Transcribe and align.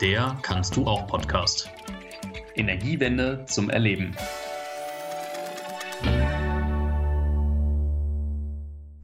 Der 0.00 0.38
Kannst 0.42 0.76
du 0.76 0.86
auch 0.86 1.06
Podcast. 1.06 1.70
Energiewende 2.54 3.44
zum 3.46 3.70
Erleben. 3.70 4.16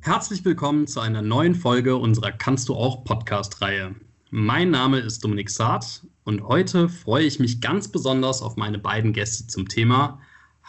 Herzlich 0.01 0.45
willkommen 0.45 0.87
zu 0.87 1.01
einer 1.01 1.23
neuen 1.23 1.55
Folge 1.55 1.97
unserer 1.97 2.33
Kannst 2.33 2.69
du 2.69 2.75
auch 2.75 3.05
Podcast-Reihe. 3.05 3.95
Mein 4.31 4.71
Name 4.71 4.99
ist 4.99 5.25
Dominik 5.25 5.51
Saad 5.51 6.07
und 6.25 6.43
heute 6.43 6.89
freue 6.89 7.25
ich 7.25 7.39
mich 7.39 7.61
ganz 7.61 7.89
besonders 7.89 8.43
auf 8.43 8.57
meine 8.57 8.79
beiden 8.79 9.13
Gäste 9.13 9.47
zum 9.47 9.69
Thema 9.69 10.21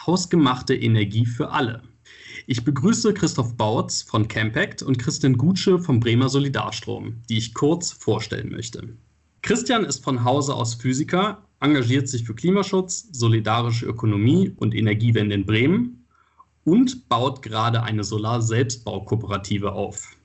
Hausgemachte 0.06 0.76
Energie 0.76 1.26
für 1.26 1.50
alle. 1.50 1.89
Ich 2.52 2.64
begrüße 2.64 3.14
Christoph 3.14 3.56
Bautz 3.58 4.02
von 4.02 4.28
Campact 4.28 4.82
und 4.82 4.98
Christian 4.98 5.38
Gutsche 5.38 5.78
vom 5.78 6.00
Bremer 6.00 6.30
Solidarstrom, 6.30 7.22
die 7.30 7.38
ich 7.38 7.54
kurz 7.54 7.92
vorstellen 7.92 8.50
möchte. 8.50 8.90
Christian 9.44 9.86
ist 9.86 10.04
von 10.04 10.24
Hause 10.24 10.56
aus 10.56 10.74
Physiker, 10.74 11.46
engagiert 11.60 12.08
sich 12.08 12.24
für 12.24 12.34
Klimaschutz, 12.34 13.08
solidarische 13.12 13.86
Ökonomie 13.86 14.52
und 14.56 14.74
Energiewende 14.74 15.36
in 15.36 15.46
Bremen 15.46 16.08
und 16.64 17.08
baut 17.08 17.44
gerade 17.44 17.84
eine 17.84 18.04
Solar-Selbstbaukooperative 18.04 19.74
auf. 19.74 20.18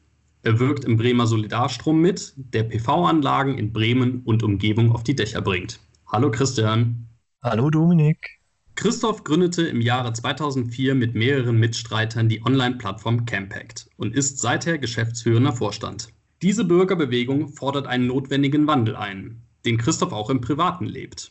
Er 0.45 0.59
wirkt 0.59 0.87
im 0.87 0.97
Bremer 0.97 1.27
Solidarstrom 1.27 2.01
mit, 2.01 2.33
der 2.39 2.63
PV-Anlagen 2.63 3.59
in 3.59 3.71
Bremen 3.71 4.23
und 4.25 4.43
Umgebung 4.43 4.93
auf 4.93 5.03
die 5.03 5.15
Dächer 5.15 5.43
bringt. 5.43 5.79
Hallo 6.07 6.31
Christian. 6.31 7.07
Hallo 7.43 7.69
Dominik. 7.69 8.41
Christoph 8.77 9.23
gründete 9.23 9.63
im 9.63 9.81
Jahre 9.81 10.13
2004 10.13 10.97
mit 10.97 11.15
mehreren 11.15 11.59
Mitstreitern 11.59 12.29
die 12.29 12.45
Online-Plattform 12.45 13.25
Campact 13.25 13.89
und 13.97 14.15
ist 14.15 14.41
seither 14.41 14.79
geschäftsführender 14.79 15.53
Vorstand. 15.53 16.09
Diese 16.43 16.65
Bürgerbewegung 16.65 17.49
fordert 17.49 17.87
einen 17.87 18.09
notwendigen 18.09 18.67
Wandel 18.67 18.97
ein, 18.97 19.41
den 19.65 19.79
Christoph 19.79 20.13
auch 20.13 20.29
im 20.29 20.41
Privaten 20.41 20.87
lebt. 20.87 21.31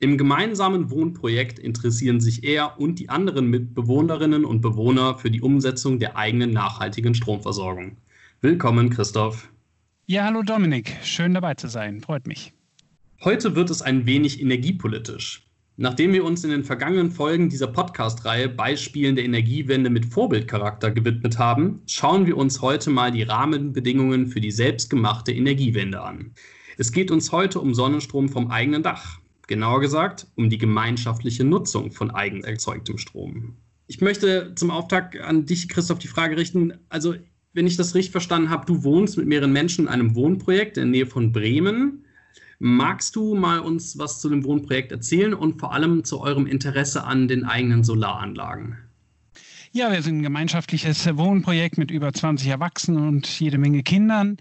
Im 0.00 0.16
gemeinsamen 0.16 0.90
Wohnprojekt 0.90 1.58
interessieren 1.58 2.20
sich 2.20 2.44
er 2.44 2.80
und 2.80 2.98
die 2.98 3.10
anderen 3.10 3.50
Mitbewohnerinnen 3.50 4.44
und 4.44 4.62
Bewohner 4.62 5.18
für 5.18 5.30
die 5.30 5.42
Umsetzung 5.42 5.98
der 5.98 6.16
eigenen 6.16 6.52
nachhaltigen 6.52 7.14
Stromversorgung. 7.14 7.98
Willkommen, 8.40 8.90
Christoph. 8.90 9.50
Ja, 10.06 10.24
hallo 10.24 10.42
Dominik. 10.42 10.96
Schön 11.02 11.34
dabei 11.34 11.54
zu 11.54 11.68
sein. 11.68 12.00
Freut 12.00 12.26
mich. 12.26 12.54
Heute 13.22 13.54
wird 13.56 13.68
es 13.68 13.82
ein 13.82 14.06
wenig 14.06 14.40
energiepolitisch. 14.40 15.47
Nachdem 15.80 16.12
wir 16.12 16.24
uns 16.24 16.42
in 16.42 16.50
den 16.50 16.64
vergangenen 16.64 17.12
Folgen 17.12 17.48
dieser 17.48 17.68
Podcast-Reihe 17.68 18.48
Beispielen 18.48 19.14
der 19.14 19.24
Energiewende 19.24 19.90
mit 19.90 20.06
Vorbildcharakter 20.06 20.90
gewidmet 20.90 21.38
haben, 21.38 21.82
schauen 21.86 22.26
wir 22.26 22.36
uns 22.36 22.60
heute 22.62 22.90
mal 22.90 23.12
die 23.12 23.22
Rahmenbedingungen 23.22 24.26
für 24.26 24.40
die 24.40 24.50
selbstgemachte 24.50 25.30
Energiewende 25.30 26.00
an. 26.02 26.32
Es 26.78 26.90
geht 26.90 27.12
uns 27.12 27.30
heute 27.30 27.60
um 27.60 27.74
Sonnenstrom 27.74 28.28
vom 28.28 28.50
eigenen 28.50 28.82
Dach. 28.82 29.20
Genauer 29.46 29.80
gesagt, 29.80 30.26
um 30.34 30.50
die 30.50 30.58
gemeinschaftliche 30.58 31.44
Nutzung 31.44 31.92
von 31.92 32.10
eigen 32.10 32.42
erzeugtem 32.42 32.98
Strom. 32.98 33.54
Ich 33.86 34.00
möchte 34.00 34.56
zum 34.56 34.72
Auftakt 34.72 35.20
an 35.20 35.46
dich, 35.46 35.68
Christoph, 35.68 36.00
die 36.00 36.08
Frage 36.08 36.36
richten. 36.36 36.72
Also, 36.88 37.14
wenn 37.52 37.68
ich 37.68 37.76
das 37.76 37.94
richtig 37.94 38.10
verstanden 38.10 38.50
habe, 38.50 38.66
du 38.66 38.82
wohnst 38.82 39.16
mit 39.16 39.28
mehreren 39.28 39.52
Menschen 39.52 39.84
in 39.84 39.92
einem 39.92 40.16
Wohnprojekt 40.16 40.76
in 40.76 40.90
der 40.90 40.90
Nähe 40.90 41.06
von 41.06 41.30
Bremen. 41.30 42.04
Magst 42.60 43.14
du 43.14 43.36
mal 43.36 43.60
uns 43.60 43.98
was 43.98 44.20
zu 44.20 44.28
dem 44.28 44.42
Wohnprojekt 44.44 44.90
erzählen 44.90 45.32
und 45.32 45.60
vor 45.60 45.72
allem 45.72 46.02
zu 46.02 46.20
eurem 46.20 46.46
Interesse 46.46 47.04
an 47.04 47.28
den 47.28 47.44
eigenen 47.44 47.84
Solaranlagen? 47.84 48.76
Ja, 49.70 49.92
wir 49.92 50.02
sind 50.02 50.18
ein 50.18 50.22
gemeinschaftliches 50.22 51.06
Wohnprojekt 51.16 51.78
mit 51.78 51.90
über 51.90 52.12
20 52.12 52.48
Erwachsenen 52.48 53.06
und 53.06 53.28
jede 53.38 53.58
Menge 53.58 53.82
Kindern. 53.82 54.38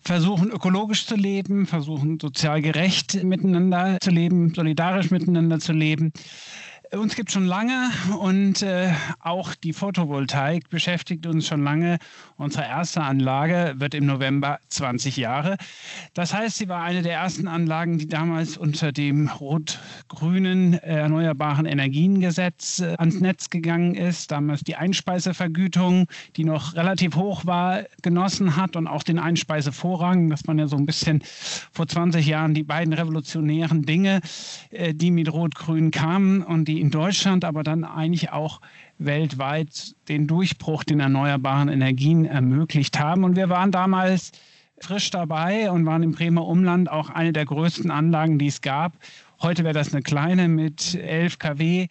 Versuchen 0.00 0.50
ökologisch 0.50 1.04
zu 1.04 1.16
leben, 1.16 1.66
versuchen 1.66 2.18
sozial 2.20 2.62
gerecht 2.62 3.22
miteinander 3.22 3.98
zu 4.00 4.10
leben, 4.10 4.54
solidarisch 4.54 5.10
miteinander 5.10 5.58
zu 5.58 5.72
leben. 5.72 6.12
Uns 6.92 7.16
gibt 7.16 7.30
schon 7.30 7.44
lange 7.44 7.90
und 8.18 8.62
äh, 8.62 8.90
auch 9.20 9.54
die 9.54 9.74
Photovoltaik 9.74 10.70
beschäftigt 10.70 11.26
uns 11.26 11.46
schon 11.46 11.62
lange. 11.62 11.98
Unsere 12.36 12.64
erste 12.64 13.02
Anlage 13.02 13.74
wird 13.76 13.94
im 13.94 14.06
November 14.06 14.58
20 14.68 15.18
Jahre. 15.18 15.58
Das 16.14 16.32
heißt, 16.32 16.56
sie 16.56 16.68
war 16.68 16.82
eine 16.82 17.02
der 17.02 17.12
ersten 17.12 17.46
Anlagen, 17.46 17.98
die 17.98 18.06
damals 18.06 18.56
unter 18.56 18.90
dem 18.92 19.28
rot-grünen 19.28 20.74
äh, 20.74 21.00
Erneuerbaren 21.00 21.66
Energiengesetz 21.66 22.80
äh, 22.80 22.94
ans 22.96 23.20
Netz 23.20 23.50
gegangen 23.50 23.94
ist. 23.94 24.30
Damals 24.30 24.62
die 24.62 24.76
Einspeisevergütung, 24.76 26.06
die 26.36 26.44
noch 26.44 26.74
relativ 26.74 27.16
hoch 27.16 27.44
war, 27.44 27.82
genossen 28.00 28.56
hat 28.56 28.76
und 28.76 28.86
auch 28.86 29.02
den 29.02 29.18
Einspeisevorrang. 29.18 30.30
Das 30.30 30.46
waren 30.46 30.58
ja 30.58 30.68
so 30.68 30.76
ein 30.76 30.86
bisschen 30.86 31.22
vor 31.70 31.86
20 31.86 32.26
Jahren 32.26 32.54
die 32.54 32.64
beiden 32.64 32.94
revolutionären 32.94 33.82
Dinge, 33.82 34.20
äh, 34.70 34.94
die 34.94 35.10
mit 35.10 35.30
rot-grün 35.30 35.90
kamen 35.90 36.42
und 36.42 36.66
die 36.66 36.77
in 36.80 36.90
Deutschland, 36.90 37.44
aber 37.44 37.62
dann 37.62 37.84
eigentlich 37.84 38.30
auch 38.30 38.60
weltweit 38.98 39.94
den 40.08 40.26
Durchbruch 40.26 40.84
den 40.84 41.00
erneuerbaren 41.00 41.68
Energien 41.68 42.24
ermöglicht 42.24 42.98
haben. 42.98 43.24
Und 43.24 43.36
wir 43.36 43.48
waren 43.48 43.70
damals 43.70 44.32
frisch 44.80 45.10
dabei 45.10 45.70
und 45.70 45.86
waren 45.86 46.02
im 46.02 46.12
Bremer 46.12 46.46
Umland 46.46 46.90
auch 46.90 47.10
eine 47.10 47.32
der 47.32 47.44
größten 47.44 47.90
Anlagen, 47.90 48.38
die 48.38 48.46
es 48.46 48.60
gab. 48.60 48.92
Heute 49.40 49.62
wäre 49.64 49.74
das 49.74 49.92
eine 49.92 50.02
kleine 50.02 50.48
mit 50.48 50.94
11 50.94 51.38
kW, 51.38 51.88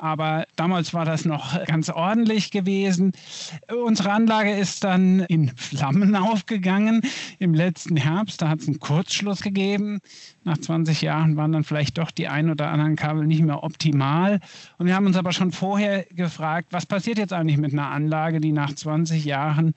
aber 0.00 0.46
damals 0.56 0.94
war 0.94 1.04
das 1.04 1.24
noch 1.24 1.62
ganz 1.66 1.88
ordentlich 1.90 2.50
gewesen. 2.50 3.12
Unsere 3.84 4.12
Anlage 4.12 4.52
ist 4.52 4.82
dann 4.84 5.20
in 5.20 5.48
Flammen 5.56 6.16
aufgegangen 6.16 7.02
im 7.38 7.54
letzten 7.54 7.96
Herbst. 7.96 8.40
Da 8.42 8.48
hat 8.48 8.60
es 8.60 8.68
einen 8.68 8.80
Kurzschluss 8.80 9.42
gegeben. 9.42 10.00
Nach 10.44 10.58
20 10.58 11.02
Jahren 11.02 11.36
waren 11.36 11.52
dann 11.52 11.64
vielleicht 11.64 11.98
doch 11.98 12.10
die 12.10 12.28
ein 12.28 12.50
oder 12.50 12.70
anderen 12.70 12.96
Kabel 12.96 13.26
nicht 13.26 13.42
mehr 13.42 13.62
optimal. 13.62 14.40
Und 14.78 14.86
wir 14.86 14.94
haben 14.94 15.06
uns 15.06 15.16
aber 15.16 15.32
schon 15.32 15.52
vorher 15.52 16.04
gefragt, 16.04 16.68
was 16.72 16.86
passiert 16.86 17.18
jetzt 17.18 17.32
eigentlich 17.32 17.58
mit 17.58 17.72
einer 17.72 17.90
Anlage, 17.90 18.40
die 18.40 18.52
nach 18.52 18.74
20 18.74 19.24
Jahren 19.24 19.74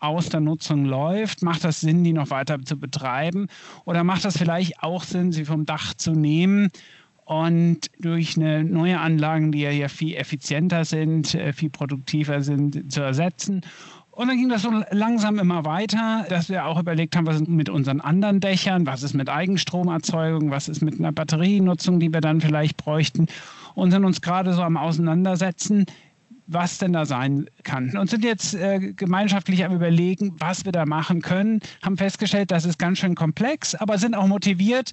aus 0.00 0.28
der 0.28 0.40
Nutzung 0.40 0.84
läuft? 0.84 1.42
Macht 1.42 1.64
das 1.64 1.80
Sinn, 1.80 2.04
die 2.04 2.12
noch 2.12 2.30
weiter 2.30 2.62
zu 2.62 2.78
betreiben? 2.78 3.48
Oder 3.84 4.04
macht 4.04 4.24
das 4.24 4.38
vielleicht 4.38 4.82
auch 4.82 5.02
Sinn, 5.02 5.32
sie 5.32 5.44
vom 5.44 5.66
Dach 5.66 5.94
zu 5.94 6.12
nehmen 6.12 6.70
und 7.28 7.90
durch 7.98 8.38
eine 8.38 8.64
neue 8.64 8.98
Anlagen, 8.98 9.52
die 9.52 9.60
ja 9.60 9.88
viel 9.88 10.16
effizienter 10.16 10.86
sind, 10.86 11.34
äh, 11.34 11.52
viel 11.52 11.68
produktiver 11.68 12.40
sind, 12.40 12.90
zu 12.90 13.02
ersetzen. 13.02 13.60
Und 14.12 14.28
dann 14.28 14.38
ging 14.38 14.48
das 14.48 14.62
so 14.62 14.70
langsam 14.92 15.38
immer 15.38 15.66
weiter, 15.66 16.24
dass 16.30 16.48
wir 16.48 16.64
auch 16.64 16.80
überlegt 16.80 17.14
haben, 17.14 17.26
was 17.26 17.36
ist 17.36 17.46
mit 17.46 17.68
unseren 17.68 18.00
anderen 18.00 18.40
Dächern, 18.40 18.86
was 18.86 19.02
ist 19.02 19.12
mit 19.12 19.28
Eigenstromerzeugung, 19.28 20.50
was 20.50 20.70
ist 20.70 20.80
mit 20.80 20.98
einer 20.98 21.12
Batterienutzung, 21.12 22.00
die 22.00 22.10
wir 22.10 22.22
dann 22.22 22.40
vielleicht 22.40 22.78
bräuchten? 22.78 23.26
Und 23.74 23.90
sind 23.90 24.06
uns 24.06 24.22
gerade 24.22 24.54
so 24.54 24.62
am 24.62 24.78
Auseinandersetzen, 24.78 25.84
was 26.48 26.78
denn 26.78 26.94
da 26.94 27.04
sein 27.04 27.46
kann. 27.62 27.96
Und 27.96 28.10
sind 28.10 28.24
jetzt 28.24 28.54
äh, 28.54 28.92
gemeinschaftlich 28.94 29.64
am 29.64 29.74
Überlegen, 29.74 30.34
was 30.38 30.64
wir 30.64 30.72
da 30.72 30.86
machen 30.86 31.20
können, 31.20 31.60
haben 31.82 31.96
festgestellt, 31.96 32.50
das 32.50 32.64
ist 32.64 32.78
ganz 32.78 32.98
schön 32.98 33.14
komplex, 33.14 33.74
aber 33.74 33.98
sind 33.98 34.14
auch 34.14 34.26
motiviert, 34.26 34.92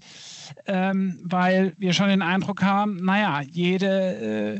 ähm, 0.67 1.17
weil 1.23 1.73
wir 1.77 1.93
schon 1.93 2.09
den 2.09 2.21
Eindruck 2.21 2.61
haben, 2.61 2.97
naja, 2.97 3.41
jede 3.41 4.59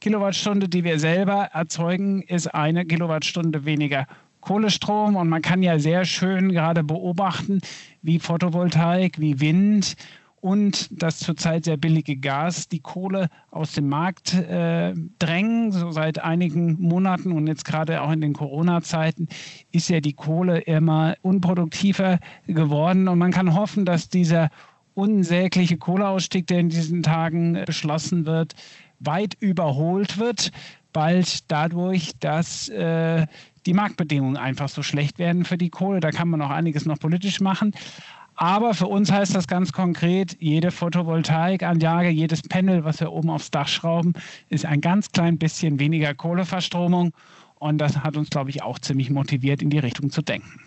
Kilowattstunde, 0.00 0.68
die 0.68 0.84
wir 0.84 0.98
selber 0.98 1.48
erzeugen, 1.54 2.22
ist 2.22 2.54
eine 2.54 2.84
Kilowattstunde 2.84 3.64
weniger 3.64 4.06
Kohlestrom 4.42 5.16
und 5.16 5.30
man 5.30 5.40
kann 5.40 5.62
ja 5.62 5.78
sehr 5.78 6.04
schön 6.04 6.52
gerade 6.52 6.84
beobachten, 6.84 7.60
wie 8.02 8.18
Photovoltaik, 8.18 9.18
wie 9.18 9.40
Wind 9.40 9.96
und 10.44 10.88
das 10.90 11.20
zurzeit 11.20 11.64
sehr 11.64 11.78
billige 11.78 12.16
Gas 12.16 12.68
die 12.68 12.80
Kohle 12.80 13.30
aus 13.50 13.72
dem 13.72 13.88
Markt 13.88 14.34
äh, 14.34 14.92
drängen. 15.18 15.72
So 15.72 15.90
seit 15.90 16.18
einigen 16.18 16.78
Monaten 16.82 17.32
und 17.32 17.46
jetzt 17.46 17.64
gerade 17.64 18.02
auch 18.02 18.12
in 18.12 18.20
den 18.20 18.34
Corona-Zeiten 18.34 19.28
ist 19.72 19.88
ja 19.88 20.00
die 20.00 20.12
Kohle 20.12 20.58
immer 20.58 21.14
unproduktiver 21.22 22.18
geworden. 22.46 23.08
Und 23.08 23.16
man 23.20 23.32
kann 23.32 23.54
hoffen, 23.54 23.86
dass 23.86 24.10
dieser 24.10 24.50
unsägliche 24.92 25.78
Kohleausstieg, 25.78 26.46
der 26.46 26.58
in 26.58 26.68
diesen 26.68 27.02
Tagen 27.02 27.62
beschlossen 27.64 28.26
wird, 28.26 28.54
weit 29.00 29.38
überholt 29.40 30.18
wird, 30.18 30.50
bald 30.92 31.50
dadurch, 31.50 32.12
dass 32.20 32.68
äh, 32.68 33.26
die 33.64 33.72
Marktbedingungen 33.72 34.36
einfach 34.36 34.68
so 34.68 34.82
schlecht 34.82 35.18
werden 35.18 35.46
für 35.46 35.56
die 35.56 35.70
Kohle. 35.70 36.00
Da 36.00 36.10
kann 36.10 36.28
man 36.28 36.42
auch 36.42 36.50
einiges 36.50 36.84
noch 36.84 36.98
politisch 36.98 37.40
machen. 37.40 37.72
Aber 38.36 38.74
für 38.74 38.86
uns 38.86 39.12
heißt 39.12 39.34
das 39.34 39.46
ganz 39.46 39.72
konkret, 39.72 40.36
jede 40.40 40.70
Photovoltaikanlage, 40.70 42.08
jedes 42.08 42.42
Panel, 42.42 42.84
was 42.84 43.00
wir 43.00 43.12
oben 43.12 43.30
aufs 43.30 43.50
Dach 43.50 43.68
schrauben, 43.68 44.14
ist 44.48 44.66
ein 44.66 44.80
ganz 44.80 45.12
klein 45.12 45.38
bisschen 45.38 45.78
weniger 45.78 46.14
Kohleverstromung. 46.14 47.12
Und 47.56 47.78
das 47.78 47.98
hat 47.98 48.16
uns, 48.16 48.30
glaube 48.30 48.50
ich, 48.50 48.62
auch 48.62 48.78
ziemlich 48.78 49.10
motiviert, 49.10 49.62
in 49.62 49.70
die 49.70 49.78
Richtung 49.78 50.10
zu 50.10 50.20
denken. 50.22 50.60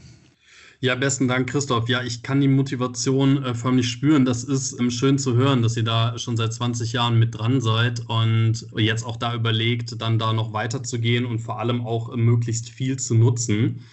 Ja, 0.80 0.94
besten 0.94 1.28
Dank, 1.28 1.50
Christoph. 1.50 1.90
Ja, 1.90 2.04
ich 2.04 2.22
kann 2.22 2.40
die 2.40 2.48
Motivation 2.48 3.44
äh, 3.44 3.56
förmlich 3.56 3.90
spüren. 3.90 4.26
Das 4.26 4.44
ist 4.44 4.80
ähm, 4.80 4.92
schön 4.92 5.18
zu 5.18 5.36
hören, 5.36 5.64
dass 5.64 5.76
ihr 5.76 5.84
da 5.84 6.20
schon 6.20 6.38
seit 6.38 6.54
20 6.54 6.94
Jahren 6.94 7.18
mit 7.18 7.36
dran 7.36 7.62
seid 7.62 8.02
und 8.08 8.68
jetzt 8.76 9.04
auch 9.04 9.18
da 9.18 9.34
überlegt, 9.34 10.00
dann 10.00 10.20
da 10.20 10.34
noch 10.34 10.54
weiterzugehen 10.54 11.26
und 11.26 11.40
vor 11.40 11.60
allem 11.60 11.82
auch 11.86 12.14
äh, 12.14 12.18
möglichst 12.18 12.70
viel 12.70 12.98
zu 13.00 13.16
nutzen. 13.16 13.84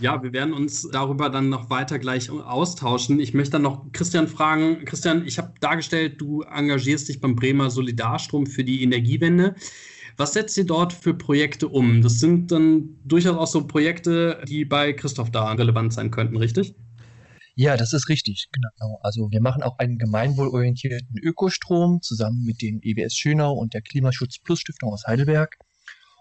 Ja, 0.00 0.22
wir 0.22 0.32
werden 0.32 0.54
uns 0.54 0.88
darüber 0.90 1.28
dann 1.28 1.50
noch 1.50 1.68
weiter 1.68 1.98
gleich 1.98 2.30
austauschen. 2.30 3.20
Ich 3.20 3.34
möchte 3.34 3.52
dann 3.52 3.62
noch 3.62 3.92
Christian 3.92 4.28
fragen. 4.28 4.84
Christian, 4.86 5.26
ich 5.26 5.36
habe 5.36 5.52
dargestellt, 5.60 6.18
du 6.18 6.40
engagierst 6.42 7.10
dich 7.10 7.20
beim 7.20 7.36
Bremer 7.36 7.68
Solidarstrom 7.68 8.46
für 8.46 8.64
die 8.64 8.82
Energiewende. 8.82 9.54
Was 10.16 10.32
setzt 10.32 10.56
ihr 10.56 10.64
dort 10.64 10.94
für 10.94 11.12
Projekte 11.12 11.68
um? 11.68 12.00
Das 12.00 12.18
sind 12.18 12.50
dann 12.50 12.96
durchaus 13.04 13.36
auch 13.36 13.46
so 13.46 13.66
Projekte, 13.66 14.42
die 14.48 14.64
bei 14.64 14.94
Christoph 14.94 15.30
da 15.30 15.52
relevant 15.52 15.92
sein 15.92 16.10
könnten, 16.10 16.38
richtig? 16.38 16.74
Ja, 17.54 17.76
das 17.76 17.92
ist 17.92 18.08
richtig, 18.08 18.48
genau. 18.52 18.98
Also 19.02 19.30
wir 19.30 19.42
machen 19.42 19.62
auch 19.62 19.78
einen 19.78 19.98
gemeinwohlorientierten 19.98 21.18
Ökostrom 21.18 22.00
zusammen 22.00 22.42
mit 22.44 22.62
dem 22.62 22.80
EWS 22.82 23.14
Schönau 23.14 23.52
und 23.52 23.74
der 23.74 23.82
Klimaschutz 23.82 24.38
Plus 24.38 24.60
Stiftung 24.60 24.92
aus 24.92 25.04
Heidelberg 25.06 25.58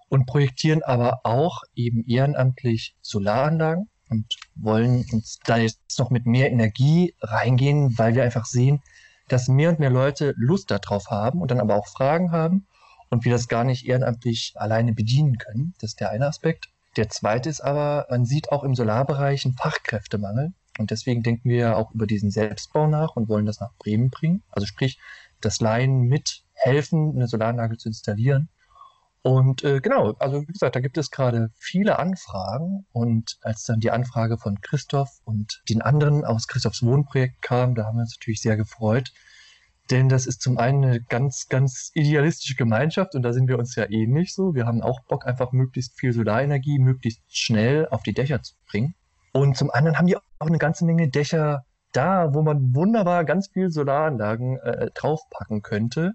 und 0.10 0.26
projektieren 0.26 0.84
aber 0.84 1.22
auch 1.24 1.62
eben 1.76 2.04
ehrenamtlich 2.06 2.96
Solaranlagen 3.02 3.90
und 4.10 4.36
wollen 4.56 5.06
uns 5.12 5.40
da 5.46 5.58
jetzt 5.58 5.98
noch 6.00 6.10
mit 6.10 6.26
mehr 6.26 6.52
Energie 6.52 7.16
reingehen, 7.22 7.98
weil 7.98 8.16
wir 8.16 8.24
einfach 8.24 8.46
sehen, 8.46 8.82
dass 9.28 9.48
mehr 9.48 9.70
und 9.70 9.80
mehr 9.80 9.92
Leute 9.92 10.34
Lust 10.38 10.72
darauf 10.72 11.12
haben 11.12 11.42
und 11.42 11.52
dann 11.52 11.60
aber 11.60 11.76
auch 11.76 11.88
Fragen 11.88 12.32
haben 12.32 12.66
und 13.10 13.26
wir 13.26 13.32
das 13.32 13.48
gar 13.48 13.64
nicht 13.64 13.88
ehrenamtlich 13.88 14.54
alleine 14.56 14.94
bedienen 14.94 15.38
können. 15.38 15.74
Das 15.80 15.92
ist 15.92 16.00
der 16.00 16.10
eine 16.10 16.28
Aspekt. 16.28 16.70
Der 16.98 17.10
zweite 17.10 17.50
ist 17.50 17.62
aber, 17.62 18.08
man 18.10 18.26
sieht 18.26 18.52
auch 18.52 18.64
im 18.64 18.76
Solarbereich 18.76 19.46
einen 19.46 19.56
Fachkräftemangel. 19.56 20.54
Und 20.80 20.92
deswegen 20.92 21.24
denken 21.24 21.50
wir 21.50 21.78
auch 21.78 21.92
über 21.94 22.08
diesen 22.08 22.32
Selbstbau 22.32 22.88
nach 22.88 23.16
und 23.16 23.28
wollen 23.28 23.46
das 23.46 23.60
nach 23.60 23.74
Bremen 23.78 24.10
bringen. 24.10 24.44
Also 24.50 24.66
sprich, 24.66 24.98
das 25.42 25.60
Laien 25.60 26.04
mithelfen, 26.04 27.16
eine 27.16 27.28
Solaranlage 27.28 27.78
zu 27.78 27.90
installieren. 27.90 28.50
Und 29.22 29.64
äh, 29.64 29.82
genau, 29.82 30.14
also 30.14 30.42
wie 30.42 30.54
gesagt, 30.54 30.76
da 30.76 30.80
gibt 30.80 30.98
es 30.98 31.12
gerade 31.12 31.50
viele 31.58 32.00
Anfragen. 32.00 32.86
Und 32.92 33.38
als 33.42 33.64
dann 33.64 33.80
die 33.80 33.92
Anfrage 33.92 34.38
von 34.38 34.62
Christoph 34.62 35.10
und 35.26 35.62
den 35.70 35.82
anderen 35.82 36.24
aus 36.24 36.48
Christophs 36.48 36.84
Wohnprojekt 36.84 37.42
kam, 37.42 37.76
da 37.76 37.86
haben 37.86 37.98
wir 37.98 38.02
uns 38.02 38.18
natürlich 38.18 38.42
sehr 38.42 38.56
gefreut, 38.56 39.12
denn 39.92 40.08
das 40.08 40.28
ist 40.28 40.42
zum 40.42 40.58
einen 40.58 40.84
eine 40.84 41.02
ganz, 41.02 41.48
ganz 41.50 41.92
idealistische 41.96 42.56
Gemeinschaft 42.56 43.16
und 43.16 43.24
da 43.24 43.34
sind 43.34 43.48
wir 43.48 43.58
uns 43.58 43.76
ja 43.76 43.90
ähnlich 43.90 44.36
so. 44.36 44.54
Wir 44.54 44.68
haben 44.68 44.82
auch 44.82 45.00
Bock, 45.08 45.26
einfach 45.26 45.52
möglichst 45.52 46.00
viel 46.00 46.14
Solarenergie 46.14 46.78
möglichst 46.80 47.22
schnell 47.28 47.88
auf 47.88 48.04
die 48.04 48.14
Dächer 48.14 48.42
zu 48.44 48.54
bringen. 48.68 48.94
Und 49.34 49.58
zum 49.58 49.72
anderen 49.72 49.98
haben 49.98 50.08
die 50.08 50.16
auch 50.16 50.48
eine 50.48 50.60
ganze 50.60 50.86
Menge 50.86 51.10
Dächer 51.10 51.66
da, 51.92 52.34
wo 52.34 52.44
man 52.44 52.76
wunderbar 52.76 53.26
ganz 53.26 53.50
viel 53.52 53.72
Solaranlagen 53.72 54.60
äh, 54.60 54.92
draufpacken 54.94 55.64
könnte. 55.64 56.14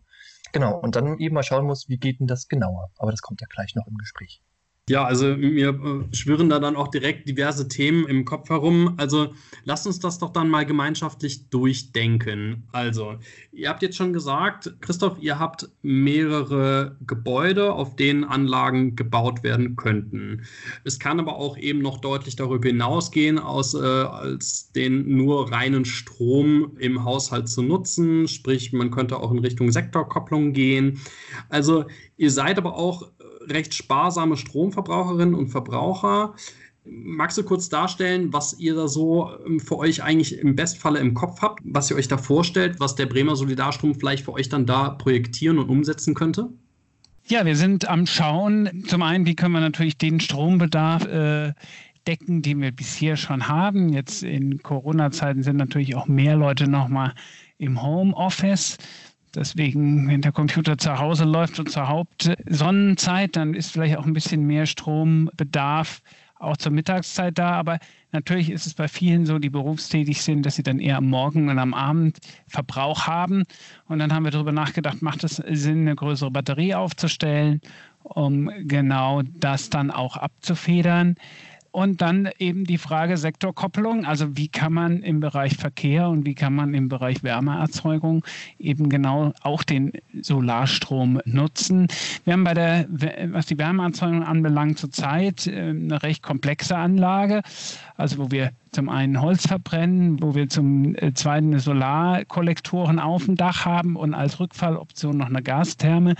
Genau, 0.54 0.78
und 0.78 0.94
dann 0.94 1.18
eben 1.18 1.34
mal 1.34 1.42
schauen 1.42 1.66
muss, 1.66 1.88
wie 1.88 1.98
geht 1.98 2.20
denn 2.20 2.28
das 2.28 2.46
genauer. 2.46 2.92
Aber 2.96 3.10
das 3.10 3.22
kommt 3.22 3.40
ja 3.40 3.48
gleich 3.48 3.74
noch 3.74 3.88
im 3.88 3.96
Gespräch. 3.96 4.40
Ja, 4.90 5.06
also 5.06 5.34
mir 5.34 5.70
äh, 5.70 6.14
schwirren 6.14 6.50
da 6.50 6.58
dann 6.58 6.76
auch 6.76 6.88
direkt 6.88 7.26
diverse 7.26 7.68
Themen 7.68 8.06
im 8.06 8.26
Kopf 8.26 8.50
herum. 8.50 8.92
Also 8.98 9.32
lasst 9.64 9.86
uns 9.86 9.98
das 9.98 10.18
doch 10.18 10.30
dann 10.30 10.50
mal 10.50 10.66
gemeinschaftlich 10.66 11.48
durchdenken. 11.48 12.64
Also, 12.70 13.14
ihr 13.50 13.70
habt 13.70 13.80
jetzt 13.80 13.96
schon 13.96 14.12
gesagt, 14.12 14.74
Christoph, 14.82 15.16
ihr 15.20 15.38
habt 15.38 15.70
mehrere 15.80 16.98
Gebäude, 17.06 17.72
auf 17.72 17.96
denen 17.96 18.24
Anlagen 18.24 18.94
gebaut 18.94 19.42
werden 19.42 19.74
könnten. 19.76 20.42
Es 20.84 20.98
kann 20.98 21.18
aber 21.18 21.36
auch 21.36 21.56
eben 21.56 21.78
noch 21.78 22.02
deutlich 22.02 22.36
darüber 22.36 22.68
hinausgehen, 22.68 23.38
aus, 23.38 23.72
äh, 23.72 23.78
als 23.78 24.70
den 24.72 25.16
nur 25.16 25.50
reinen 25.50 25.86
Strom 25.86 26.76
im 26.78 27.04
Haushalt 27.04 27.48
zu 27.48 27.62
nutzen. 27.62 28.28
Sprich, 28.28 28.74
man 28.74 28.90
könnte 28.90 29.16
auch 29.16 29.32
in 29.32 29.38
Richtung 29.38 29.72
Sektorkopplung 29.72 30.52
gehen. 30.52 31.00
Also, 31.48 31.86
ihr 32.18 32.30
seid 32.30 32.58
aber 32.58 32.76
auch 32.76 33.10
recht 33.48 33.74
sparsame 33.74 34.36
Stromverbraucherinnen 34.36 35.34
und 35.34 35.48
Verbraucher. 35.48 36.34
Magst 36.84 37.38
du 37.38 37.44
kurz 37.44 37.68
darstellen, 37.70 38.32
was 38.32 38.58
ihr 38.58 38.74
da 38.74 38.88
so 38.88 39.30
ähm, 39.46 39.58
für 39.58 39.78
euch 39.78 40.02
eigentlich 40.02 40.38
im 40.38 40.54
Bestfalle 40.54 40.98
im 41.00 41.14
Kopf 41.14 41.40
habt, 41.40 41.60
was 41.64 41.90
ihr 41.90 41.96
euch 41.96 42.08
da 42.08 42.18
vorstellt, 42.18 42.78
was 42.78 42.94
der 42.94 43.06
Bremer 43.06 43.36
Solidarstrom 43.36 43.94
vielleicht 43.94 44.24
für 44.24 44.34
euch 44.34 44.48
dann 44.48 44.66
da 44.66 44.90
projektieren 44.90 45.58
und 45.58 45.70
umsetzen 45.70 46.14
könnte? 46.14 46.50
Ja, 47.26 47.46
wir 47.46 47.56
sind 47.56 47.88
am 47.88 48.06
Schauen. 48.06 48.84
Zum 48.86 49.00
einen, 49.00 49.24
wie 49.24 49.34
können 49.34 49.54
wir 49.54 49.60
natürlich 49.60 49.96
den 49.96 50.20
Strombedarf 50.20 51.06
äh, 51.06 51.54
decken, 52.06 52.42
den 52.42 52.60
wir 52.60 52.72
bisher 52.72 53.16
schon 53.16 53.48
haben. 53.48 53.88
Jetzt 53.92 54.22
in 54.22 54.62
Corona-Zeiten 54.62 55.42
sind 55.42 55.56
natürlich 55.56 55.94
auch 55.94 56.06
mehr 56.06 56.36
Leute 56.36 56.68
nochmal 56.68 57.14
im 57.58 57.82
Homeoffice. 57.82 58.78
Deswegen, 59.34 60.08
wenn 60.08 60.20
der 60.20 60.32
Computer 60.32 60.78
zu 60.78 60.98
Hause 60.98 61.24
läuft 61.24 61.58
und 61.58 61.70
zur 61.70 61.88
Hauptsonnenzeit, 61.88 63.36
dann 63.36 63.54
ist 63.54 63.72
vielleicht 63.72 63.96
auch 63.96 64.06
ein 64.06 64.12
bisschen 64.12 64.46
mehr 64.46 64.66
Strombedarf 64.66 66.00
auch 66.38 66.56
zur 66.56 66.72
Mittagszeit 66.72 67.38
da. 67.38 67.52
Aber 67.52 67.78
natürlich 68.12 68.50
ist 68.50 68.66
es 68.66 68.74
bei 68.74 68.88
vielen 68.88 69.26
so, 69.26 69.38
die 69.38 69.50
berufstätig 69.50 70.22
sind, 70.22 70.44
dass 70.46 70.56
sie 70.56 70.62
dann 70.62 70.78
eher 70.78 70.98
am 70.98 71.08
Morgen 71.08 71.48
und 71.48 71.58
am 71.58 71.74
Abend 71.74 72.18
Verbrauch 72.46 73.06
haben. 73.06 73.44
Und 73.86 73.98
dann 73.98 74.12
haben 74.12 74.24
wir 74.24 74.30
darüber 74.30 74.52
nachgedacht, 74.52 75.02
macht 75.02 75.24
es 75.24 75.36
Sinn, 75.36 75.82
eine 75.82 75.96
größere 75.96 76.30
Batterie 76.30 76.74
aufzustellen, 76.74 77.60
um 78.02 78.50
genau 78.60 79.22
das 79.22 79.70
dann 79.70 79.90
auch 79.90 80.16
abzufedern. 80.16 81.16
Und 81.74 82.02
dann 82.02 82.28
eben 82.38 82.66
die 82.66 82.78
Frage 82.78 83.16
Sektorkopplung, 83.16 84.04
also 84.04 84.36
wie 84.36 84.46
kann 84.46 84.72
man 84.72 85.02
im 85.02 85.18
Bereich 85.18 85.56
Verkehr 85.56 86.08
und 86.08 86.24
wie 86.24 86.36
kann 86.36 86.54
man 86.54 86.72
im 86.72 86.88
Bereich 86.88 87.24
Wärmeerzeugung 87.24 88.24
eben 88.60 88.88
genau 88.88 89.32
auch 89.42 89.64
den 89.64 89.90
Solarstrom 90.22 91.20
nutzen. 91.24 91.88
Wir 92.22 92.34
haben 92.34 92.44
bei 92.44 92.54
der, 92.54 92.86
was 93.32 93.46
die 93.46 93.58
Wärmeerzeugung 93.58 94.22
anbelangt, 94.22 94.78
zurzeit 94.78 95.48
äh, 95.48 95.70
eine 95.70 96.00
recht 96.04 96.22
komplexe 96.22 96.76
Anlage, 96.76 97.42
also 97.96 98.18
wo 98.18 98.30
wir 98.30 98.52
zum 98.70 98.88
einen 98.88 99.20
Holz 99.20 99.48
verbrennen, 99.48 100.22
wo 100.22 100.36
wir 100.36 100.48
zum 100.48 100.94
äh, 100.94 101.12
zweiten 101.12 101.58
Solarkollektoren 101.58 103.00
auf 103.00 103.24
dem 103.24 103.34
Dach 103.34 103.64
haben 103.64 103.96
und 103.96 104.14
als 104.14 104.38
Rückfalloption 104.38 105.16
noch 105.16 105.26
eine 105.26 105.42
Gastherme 105.42 106.14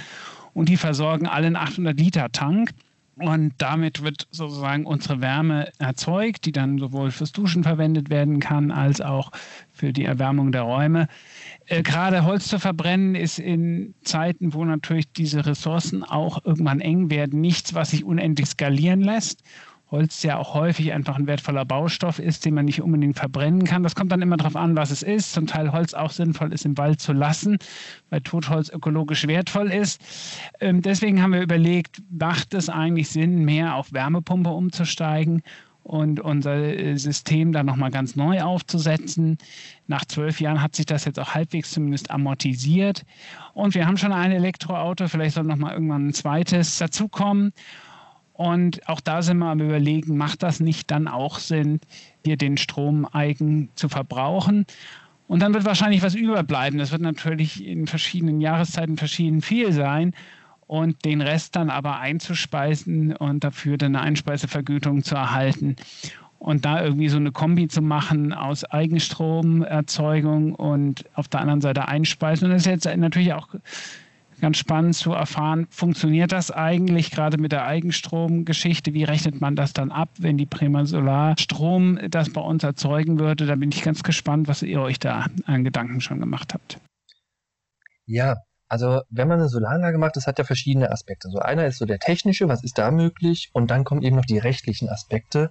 und 0.52 0.68
die 0.68 0.76
versorgen 0.76 1.28
allen 1.28 1.54
800 1.54 1.96
Liter 1.96 2.32
Tank. 2.32 2.70
Und 3.16 3.54
damit 3.58 4.02
wird 4.02 4.26
sozusagen 4.32 4.86
unsere 4.86 5.20
Wärme 5.20 5.70
erzeugt, 5.78 6.46
die 6.46 6.52
dann 6.52 6.78
sowohl 6.78 7.12
fürs 7.12 7.30
Duschen 7.30 7.62
verwendet 7.62 8.10
werden 8.10 8.40
kann, 8.40 8.72
als 8.72 9.00
auch 9.00 9.30
für 9.72 9.92
die 9.92 10.04
Erwärmung 10.04 10.50
der 10.50 10.62
Räume. 10.62 11.06
Äh, 11.66 11.82
gerade 11.82 12.24
Holz 12.24 12.48
zu 12.48 12.58
verbrennen 12.58 13.14
ist 13.14 13.38
in 13.38 13.94
Zeiten, 14.02 14.52
wo 14.52 14.64
natürlich 14.64 15.12
diese 15.12 15.46
Ressourcen 15.46 16.02
auch 16.02 16.44
irgendwann 16.44 16.80
eng 16.80 17.08
werden, 17.10 17.40
nichts, 17.40 17.74
was 17.74 17.90
sich 17.90 18.04
unendlich 18.04 18.48
skalieren 18.48 19.00
lässt. 19.00 19.42
Holz 19.90 20.22
ja 20.22 20.38
auch 20.38 20.54
häufig 20.54 20.92
einfach 20.92 21.16
ein 21.16 21.26
wertvoller 21.26 21.64
Baustoff 21.64 22.18
ist, 22.18 22.44
den 22.44 22.54
man 22.54 22.64
nicht 22.64 22.82
unbedingt 22.82 23.16
verbrennen 23.16 23.64
kann. 23.64 23.82
Das 23.82 23.94
kommt 23.94 24.10
dann 24.12 24.22
immer 24.22 24.36
darauf 24.36 24.56
an, 24.56 24.76
was 24.76 24.90
es 24.90 25.02
ist. 25.02 25.32
Zum 25.32 25.46
Teil 25.46 25.72
Holz 25.72 25.94
auch 25.94 26.10
sinnvoll 26.10 26.52
ist, 26.52 26.64
im 26.64 26.76
Wald 26.78 27.00
zu 27.00 27.12
lassen, 27.12 27.58
weil 28.10 28.20
Totholz 28.22 28.70
ökologisch 28.70 29.26
wertvoll 29.26 29.70
ist. 29.70 30.00
Ähm, 30.60 30.82
deswegen 30.82 31.22
haben 31.22 31.32
wir 31.32 31.42
überlegt, 31.42 32.02
macht 32.10 32.54
es 32.54 32.68
eigentlich 32.68 33.08
Sinn, 33.08 33.44
mehr 33.44 33.76
auf 33.76 33.92
Wärmepumpe 33.92 34.50
umzusteigen 34.50 35.42
und 35.84 36.18
unser 36.18 36.56
äh, 36.56 36.96
System 36.96 37.52
dann 37.52 37.66
nochmal 37.66 37.90
ganz 37.90 38.16
neu 38.16 38.40
aufzusetzen. 38.40 39.38
Nach 39.86 40.04
zwölf 40.06 40.40
Jahren 40.40 40.62
hat 40.62 40.74
sich 40.74 40.86
das 40.86 41.04
jetzt 41.04 41.20
auch 41.20 41.34
halbwegs 41.34 41.70
zumindest 41.70 42.10
amortisiert. 42.10 43.04
Und 43.52 43.74
wir 43.74 43.86
haben 43.86 43.98
schon 43.98 44.12
ein 44.12 44.32
Elektroauto, 44.32 45.06
vielleicht 45.08 45.34
soll 45.34 45.44
nochmal 45.44 45.74
irgendwann 45.74 46.08
ein 46.08 46.14
zweites 46.14 46.78
dazukommen. 46.78 47.52
Und 48.34 48.88
auch 48.88 49.00
da 49.00 49.22
sind 49.22 49.38
wir 49.38 49.46
am 49.46 49.60
Überlegen, 49.60 50.16
macht 50.16 50.42
das 50.42 50.58
nicht 50.58 50.90
dann 50.90 51.06
auch 51.06 51.38
Sinn, 51.38 51.80
hier 52.24 52.36
den 52.36 52.56
Strom 52.56 53.06
eigen 53.10 53.68
zu 53.76 53.88
verbrauchen? 53.88 54.66
Und 55.28 55.40
dann 55.40 55.54
wird 55.54 55.64
wahrscheinlich 55.64 56.02
was 56.02 56.16
überbleiben. 56.16 56.78
Das 56.78 56.90
wird 56.90 57.00
natürlich 57.00 57.64
in 57.64 57.86
verschiedenen 57.86 58.40
Jahreszeiten 58.40 58.96
verschieden 58.96 59.40
viel 59.40 59.72
sein. 59.72 60.14
Und 60.66 61.04
den 61.04 61.20
Rest 61.20 61.54
dann 61.54 61.70
aber 61.70 62.00
einzuspeisen 62.00 63.14
und 63.14 63.44
dafür 63.44 63.78
dann 63.78 63.94
eine 63.94 64.04
Einspeisevergütung 64.04 65.04
zu 65.04 65.14
erhalten. 65.14 65.76
Und 66.40 66.64
da 66.64 66.82
irgendwie 66.82 67.08
so 67.08 67.18
eine 67.18 67.30
Kombi 67.30 67.68
zu 67.68 67.82
machen 67.82 68.32
aus 68.32 68.64
Eigenstromerzeugung 68.64 70.54
und 70.54 71.04
auf 71.14 71.28
der 71.28 71.40
anderen 71.40 71.60
Seite 71.60 71.86
Einspeisen. 71.86 72.46
Und 72.46 72.52
das 72.52 72.62
ist 72.62 72.84
jetzt 72.84 72.96
natürlich 72.96 73.32
auch 73.32 73.48
ganz 74.40 74.58
spannend 74.58 74.94
zu 74.94 75.12
erfahren, 75.12 75.66
funktioniert 75.70 76.32
das 76.32 76.50
eigentlich 76.50 77.10
gerade 77.10 77.38
mit 77.38 77.52
der 77.52 77.66
Eigenstromgeschichte? 77.66 78.94
Wie 78.94 79.04
rechnet 79.04 79.40
man 79.40 79.56
das 79.56 79.72
dann 79.72 79.90
ab, 79.90 80.10
wenn 80.18 80.36
die 80.36 80.46
Bremer 80.46 80.86
Solar 80.86 81.36
Strom 81.38 81.98
das 82.10 82.30
bei 82.30 82.40
uns 82.40 82.62
erzeugen 82.62 83.18
würde? 83.18 83.46
Da 83.46 83.56
bin 83.56 83.70
ich 83.70 83.82
ganz 83.82 84.02
gespannt, 84.02 84.48
was 84.48 84.62
ihr 84.62 84.80
euch 84.80 84.98
da 84.98 85.26
an 85.46 85.64
Gedanken 85.64 86.00
schon 86.00 86.20
gemacht 86.20 86.54
habt. 86.54 86.78
Ja, 88.06 88.36
also 88.68 89.02
wenn 89.10 89.28
man 89.28 89.38
eine 89.38 89.48
Solaranlage 89.48 89.98
macht, 89.98 90.16
das 90.16 90.26
hat 90.26 90.38
ja 90.38 90.44
verschiedene 90.44 90.90
Aspekte. 90.90 91.28
So 91.30 91.38
einer 91.38 91.66
ist 91.66 91.78
so 91.78 91.84
der 91.84 91.98
technische, 91.98 92.48
was 92.48 92.64
ist 92.64 92.78
da 92.78 92.90
möglich? 92.90 93.50
Und 93.52 93.70
dann 93.70 93.84
kommen 93.84 94.02
eben 94.02 94.16
noch 94.16 94.24
die 94.24 94.38
rechtlichen 94.38 94.88
Aspekte. 94.88 95.50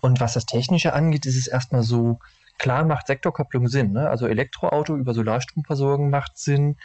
Und 0.00 0.20
was 0.20 0.34
das 0.34 0.46
Technische 0.46 0.92
angeht, 0.92 1.26
ist 1.26 1.36
es 1.36 1.46
erstmal 1.46 1.82
so, 1.82 2.18
klar 2.58 2.84
macht 2.84 3.06
Sektorkopplung 3.06 3.68
Sinn. 3.68 3.92
Ne? 3.92 4.08
Also 4.08 4.26
Elektroauto 4.26 4.96
über 4.96 5.14
Solarstrom 5.14 5.64
versorgen 5.64 6.10
macht 6.10 6.38
Sinn 6.38 6.76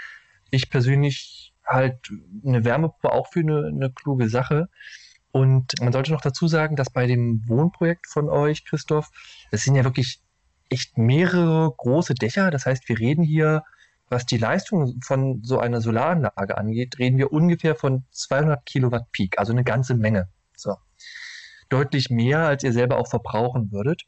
ich 0.51 0.69
persönlich 0.69 1.53
halt 1.65 2.11
eine 2.45 2.63
Wärmepumpe 2.63 3.11
auch 3.11 3.27
für 3.31 3.41
eine, 3.41 3.67
eine 3.67 3.91
kluge 3.91 4.29
Sache. 4.29 4.69
Und 5.31 5.73
man 5.81 5.93
sollte 5.93 6.11
noch 6.11 6.21
dazu 6.21 6.47
sagen, 6.47 6.75
dass 6.75 6.89
bei 6.89 7.05
dem 7.05 7.47
Wohnprojekt 7.47 8.07
von 8.07 8.29
euch, 8.29 8.65
Christoph, 8.65 9.09
das 9.51 9.63
sind 9.63 9.75
ja 9.75 9.83
wirklich 9.83 10.21
echt 10.69 10.97
mehrere 10.97 11.71
große 11.75 12.15
Dächer. 12.15 12.49
Das 12.51 12.65
heißt, 12.65 12.87
wir 12.89 12.99
reden 12.99 13.23
hier, 13.23 13.63
was 14.09 14.25
die 14.25 14.37
Leistung 14.37 14.99
von 15.03 15.43
so 15.43 15.59
einer 15.59 15.81
Solaranlage 15.81 16.57
angeht, 16.57 16.97
reden 16.97 17.17
wir 17.17 17.31
ungefähr 17.31 17.75
von 17.75 18.05
200 18.11 18.65
Kilowatt 18.65 19.11
Peak, 19.11 19.37
also 19.37 19.51
eine 19.51 19.63
ganze 19.63 19.95
Menge. 19.95 20.29
So. 20.55 20.75
Deutlich 21.69 22.09
mehr, 22.09 22.39
als 22.39 22.63
ihr 22.63 22.71
selber 22.71 22.97
auch 22.97 23.09
verbrauchen 23.09 23.71
würdet. 23.71 24.03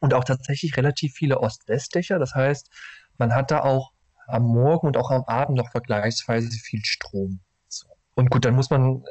Und 0.00 0.14
auch 0.14 0.24
tatsächlich 0.24 0.76
relativ 0.76 1.12
viele 1.12 1.38
Ost-West-Dächer. 1.38 2.18
Das 2.18 2.34
heißt, 2.34 2.70
man 3.18 3.34
hat 3.34 3.52
da 3.52 3.60
auch 3.60 3.92
am 4.32 4.44
Morgen 4.44 4.86
und 4.86 4.96
auch 4.96 5.10
am 5.10 5.24
Abend 5.24 5.56
noch 5.56 5.70
vergleichsweise 5.70 6.50
viel 6.50 6.84
Strom. 6.84 7.40
Und 8.14 8.30
gut, 8.30 8.44
dann 8.44 8.54
muss 8.54 8.70
man 8.70 9.02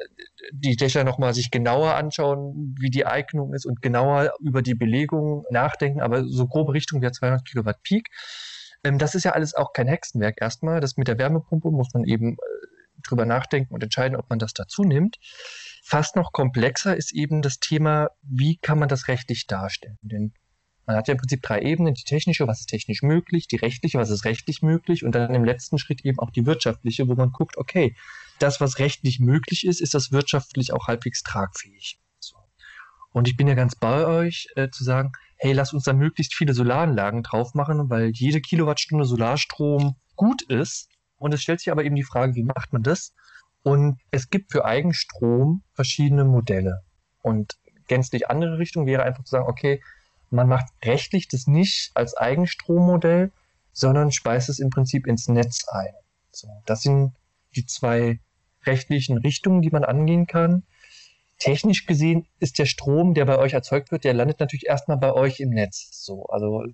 die 0.52 0.76
Dächer 0.76 1.02
nochmal 1.02 1.34
sich 1.34 1.50
genauer 1.50 1.94
anschauen, 1.94 2.76
wie 2.78 2.90
die 2.90 3.04
Eignung 3.04 3.52
ist 3.52 3.66
und 3.66 3.82
genauer 3.82 4.32
über 4.40 4.62
die 4.62 4.74
Belegung 4.74 5.44
nachdenken. 5.50 6.00
Aber 6.00 6.24
so 6.24 6.46
grobe 6.46 6.72
Richtung 6.72 7.02
wäre 7.02 7.12
200 7.12 7.44
Kilowatt 7.44 7.82
Peak. 7.82 8.08
Ähm, 8.84 8.98
das 8.98 9.14
ist 9.14 9.24
ja 9.24 9.32
alles 9.32 9.54
auch 9.54 9.72
kein 9.72 9.88
Hexenwerk 9.88 10.40
erstmal. 10.40 10.80
Das 10.80 10.96
mit 10.96 11.08
der 11.08 11.18
Wärmepumpe 11.18 11.70
muss 11.70 11.92
man 11.94 12.04
eben 12.04 12.34
äh, 12.34 12.36
drüber 13.02 13.26
nachdenken 13.26 13.74
und 13.74 13.82
entscheiden, 13.82 14.16
ob 14.16 14.30
man 14.30 14.38
das 14.38 14.54
dazu 14.54 14.82
nimmt. 14.84 15.18
Fast 15.82 16.14
noch 16.14 16.30
komplexer 16.32 16.96
ist 16.96 17.12
eben 17.12 17.42
das 17.42 17.58
Thema, 17.58 18.10
wie 18.22 18.56
kann 18.58 18.78
man 18.78 18.88
das 18.88 19.08
rechtlich 19.08 19.48
darstellen? 19.48 19.98
Denn 20.02 20.32
man 20.86 20.96
hat 20.96 21.08
ja 21.08 21.12
im 21.12 21.18
Prinzip 21.18 21.42
drei 21.42 21.60
Ebenen, 21.62 21.94
die 21.94 22.04
technische, 22.04 22.46
was 22.46 22.60
ist 22.60 22.66
technisch 22.66 23.02
möglich, 23.02 23.46
die 23.46 23.56
rechtliche, 23.56 23.98
was 23.98 24.10
ist 24.10 24.24
rechtlich 24.24 24.62
möglich 24.62 25.04
und 25.04 25.14
dann 25.14 25.34
im 25.34 25.44
letzten 25.44 25.78
Schritt 25.78 26.04
eben 26.04 26.18
auch 26.18 26.30
die 26.30 26.46
wirtschaftliche, 26.46 27.08
wo 27.08 27.14
man 27.14 27.30
guckt, 27.30 27.56
okay, 27.56 27.94
das, 28.38 28.60
was 28.60 28.78
rechtlich 28.78 29.20
möglich 29.20 29.66
ist, 29.66 29.80
ist 29.80 29.94
das 29.94 30.10
wirtschaftlich 30.10 30.72
auch 30.72 30.88
halbwegs 30.88 31.22
tragfähig. 31.22 32.00
So. 32.18 32.36
Und 33.12 33.28
ich 33.28 33.36
bin 33.36 33.46
ja 33.46 33.54
ganz 33.54 33.76
bei 33.76 34.06
euch 34.06 34.48
äh, 34.56 34.70
zu 34.70 34.82
sagen, 34.82 35.12
hey, 35.36 35.52
lass 35.52 35.72
uns 35.72 35.84
da 35.84 35.92
möglichst 35.92 36.34
viele 36.34 36.54
Solaranlagen 36.54 37.22
drauf 37.22 37.54
machen, 37.54 37.90
weil 37.90 38.10
jede 38.14 38.40
Kilowattstunde 38.40 39.04
Solarstrom 39.04 39.96
gut 40.16 40.42
ist. 40.42 40.88
Und 41.16 41.32
es 41.34 41.42
stellt 41.42 41.60
sich 41.60 41.70
aber 41.70 41.84
eben 41.84 41.94
die 41.94 42.04
Frage, 42.04 42.34
wie 42.34 42.44
macht 42.44 42.72
man 42.72 42.82
das? 42.82 43.12
Und 43.62 44.00
es 44.10 44.28
gibt 44.30 44.50
für 44.50 44.64
Eigenstrom 44.64 45.62
verschiedene 45.74 46.24
Modelle. 46.24 46.82
Und 47.22 47.54
gänzlich 47.86 48.28
andere 48.28 48.58
Richtung 48.58 48.86
wäre 48.86 49.04
einfach 49.04 49.24
zu 49.24 49.30
sagen, 49.30 49.46
okay, 49.48 49.80
man 50.32 50.48
macht 50.48 50.66
rechtlich 50.84 51.28
das 51.28 51.46
nicht 51.46 51.90
als 51.94 52.16
Eigenstrommodell, 52.16 53.32
sondern 53.72 54.12
speist 54.12 54.48
es 54.48 54.58
im 54.58 54.70
Prinzip 54.70 55.06
ins 55.06 55.28
Netz 55.28 55.66
ein. 55.68 55.94
So, 56.30 56.48
das 56.66 56.82
sind 56.82 57.12
die 57.54 57.66
zwei 57.66 58.20
rechtlichen 58.64 59.18
Richtungen, 59.18 59.62
die 59.62 59.70
man 59.70 59.84
angehen 59.84 60.26
kann. 60.26 60.64
Technisch 61.38 61.86
gesehen 61.86 62.26
ist 62.38 62.58
der 62.58 62.66
Strom, 62.66 63.14
der 63.14 63.24
bei 63.24 63.38
euch 63.38 63.52
erzeugt 63.52 63.90
wird, 63.90 64.04
der 64.04 64.14
landet 64.14 64.40
natürlich 64.40 64.66
erstmal 64.66 64.98
bei 64.98 65.12
euch 65.12 65.40
im 65.40 65.50
Netz. 65.50 65.88
So, 65.92 66.24
also 66.26 66.64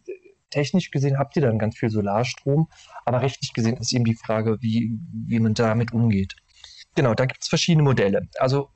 technisch 0.51 0.91
gesehen 0.91 1.19
habt 1.19 1.37
ihr 1.37 1.43
dann 1.43 1.59
ganz 1.59 1.77
viel 1.77 1.91
Solarstrom, 1.91 2.69
aber 3.05 3.23
rechtlich 3.23 3.53
gesehen 3.53 3.77
ist 3.77 3.93
eben 3.93 4.05
die 4.05 4.15
Frage, 4.15 4.59
wie, 4.61 4.99
wie 5.13 5.41
man 5.41 5.55
damit 5.55 5.93
umgeht. 5.93 6.37
Genau, 6.95 7.15
da 7.15 7.27
gibt 7.27 7.43
es 7.43 7.49
verschiedene 7.49 7.83
Modelle. 7.83 8.29
Also 8.39 8.71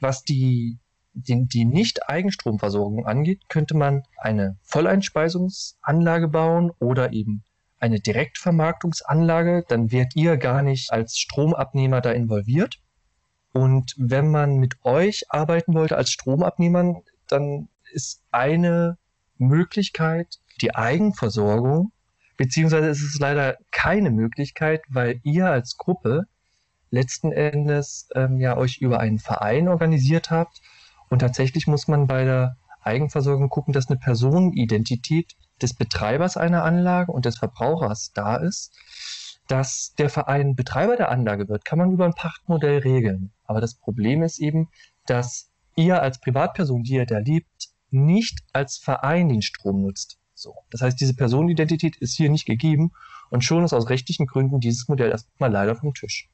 was 0.00 0.22
die 0.22 0.78
die, 1.12 1.46
die 1.46 1.64
Nicht-Eigenstromversorgung 1.64 3.06
angeht, 3.06 3.48
könnte 3.48 3.76
man 3.76 4.02
eine 4.16 4.56
Volleinspeisungsanlage 4.62 6.28
bauen 6.28 6.70
oder 6.78 7.12
eben 7.12 7.42
eine 7.80 8.00
Direktvermarktungsanlage. 8.00 9.64
Dann 9.68 9.90
werdet 9.92 10.16
ihr 10.16 10.36
gar 10.36 10.62
nicht 10.62 10.92
als 10.92 11.18
Stromabnehmer 11.18 12.00
da 12.00 12.10
involviert. 12.12 12.80
Und 13.52 13.94
wenn 13.96 14.30
man 14.30 14.56
mit 14.56 14.76
euch 14.84 15.24
arbeiten 15.28 15.74
wollte 15.74 15.96
als 15.96 16.10
Stromabnehmern, 16.10 17.02
dann 17.28 17.68
ist 17.92 18.22
eine 18.30 18.98
Möglichkeit 19.38 20.38
die 20.60 20.74
Eigenversorgung, 20.74 21.92
beziehungsweise 22.36 22.88
ist 22.88 23.02
es 23.02 23.18
leider 23.18 23.56
keine 23.70 24.10
Möglichkeit, 24.10 24.82
weil 24.88 25.20
ihr 25.22 25.46
als 25.46 25.76
Gruppe 25.76 26.24
letzten 26.90 27.32
Endes 27.32 28.08
ähm, 28.14 28.40
ja 28.40 28.56
euch 28.56 28.78
über 28.78 29.00
einen 29.00 29.18
Verein 29.18 29.68
organisiert 29.68 30.30
habt 30.30 30.60
und 31.10 31.20
tatsächlich 31.20 31.66
muss 31.66 31.88
man 31.88 32.06
bei 32.06 32.24
der 32.24 32.56
Eigenversorgung 32.80 33.48
gucken, 33.48 33.72
dass 33.72 33.88
eine 33.88 33.98
Personenidentität 33.98 35.34
des 35.60 35.74
Betreibers 35.74 36.36
einer 36.36 36.64
Anlage 36.64 37.12
und 37.12 37.24
des 37.24 37.38
Verbrauchers 37.38 38.12
da 38.14 38.36
ist. 38.36 38.72
Dass 39.48 39.94
der 39.96 40.10
Verein 40.10 40.54
Betreiber 40.54 40.96
der 40.96 41.10
Anlage 41.10 41.48
wird, 41.48 41.64
kann 41.64 41.78
man 41.78 41.90
über 41.90 42.04
ein 42.04 42.12
Pachtmodell 42.12 42.80
regeln. 42.80 43.32
Aber 43.44 43.60
das 43.60 43.74
Problem 43.74 44.22
ist 44.22 44.38
eben, 44.38 44.68
dass 45.06 45.50
ihr 45.74 46.02
als 46.02 46.20
Privatperson, 46.20 46.82
die 46.82 46.94
ihr 46.94 47.06
da 47.06 47.18
liebt, 47.18 47.70
nicht 47.90 48.40
als 48.52 48.76
Verein 48.76 49.30
den 49.30 49.40
Strom 49.40 49.80
nutzt. 49.80 50.18
So. 50.34 50.54
Das 50.70 50.82
heißt, 50.82 51.00
diese 51.00 51.14
Personenidentität 51.14 51.96
ist 51.96 52.14
hier 52.14 52.30
nicht 52.30 52.46
gegeben 52.46 52.92
und 53.30 53.42
schon 53.42 53.64
ist 53.64 53.72
aus 53.72 53.88
rechtlichen 53.88 54.26
Gründen 54.26 54.60
dieses 54.60 54.86
Modell 54.86 55.10
erstmal 55.10 55.50
leider 55.50 55.74
vom 55.74 55.94
Tisch. 55.94 56.28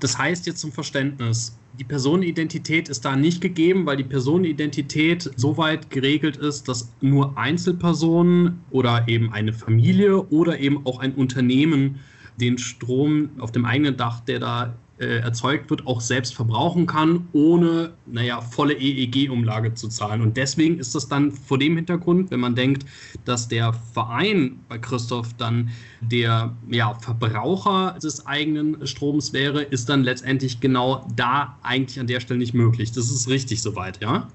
Das 0.00 0.18
heißt 0.18 0.46
jetzt 0.46 0.60
zum 0.60 0.72
Verständnis, 0.72 1.56
die 1.78 1.84
Personenidentität 1.84 2.88
ist 2.88 3.04
da 3.04 3.16
nicht 3.16 3.40
gegeben, 3.40 3.86
weil 3.86 3.96
die 3.96 4.04
Personenidentität 4.04 5.30
so 5.36 5.56
weit 5.56 5.90
geregelt 5.90 6.36
ist, 6.36 6.68
dass 6.68 6.92
nur 7.00 7.38
Einzelpersonen 7.38 8.60
oder 8.70 9.08
eben 9.08 9.32
eine 9.32 9.52
Familie 9.52 10.22
oder 10.28 10.58
eben 10.58 10.86
auch 10.86 10.98
ein 10.98 11.14
Unternehmen 11.14 12.00
den 12.40 12.58
Strom 12.58 13.30
auf 13.38 13.52
dem 13.52 13.64
eigenen 13.64 13.96
Dach, 13.96 14.20
der 14.20 14.40
da 14.40 14.74
äh, 15.00 15.20
erzeugt 15.20 15.70
wird, 15.70 15.86
auch 15.86 16.00
selbst 16.00 16.34
verbrauchen 16.34 16.86
kann, 16.86 17.28
ohne, 17.32 17.94
naja, 18.06 18.40
volle 18.40 18.74
EEG-Umlage 18.74 19.74
zu 19.74 19.88
zahlen. 19.88 20.20
Und 20.20 20.36
deswegen 20.36 20.78
ist 20.78 20.94
das 20.94 21.08
dann 21.08 21.32
vor 21.32 21.58
dem 21.58 21.76
Hintergrund, 21.76 22.30
wenn 22.30 22.40
man 22.40 22.54
denkt, 22.54 22.84
dass 23.24 23.48
der 23.48 23.72
Verein 23.72 24.60
bei 24.68 24.78
Christoph 24.78 25.32
dann 25.34 25.70
der 26.00 26.54
ja, 26.68 26.94
Verbraucher 26.94 27.98
des 28.02 28.26
eigenen 28.26 28.86
Stroms 28.86 29.32
wäre, 29.32 29.62
ist 29.62 29.88
dann 29.88 30.04
letztendlich 30.04 30.60
genau 30.60 31.06
da 31.16 31.58
eigentlich 31.62 31.98
an 31.98 32.06
der 32.06 32.20
Stelle 32.20 32.38
nicht 32.38 32.54
möglich. 32.54 32.92
Das 32.92 33.10
ist 33.10 33.28
richtig 33.28 33.62
soweit, 33.62 34.00
ja? 34.02 34.28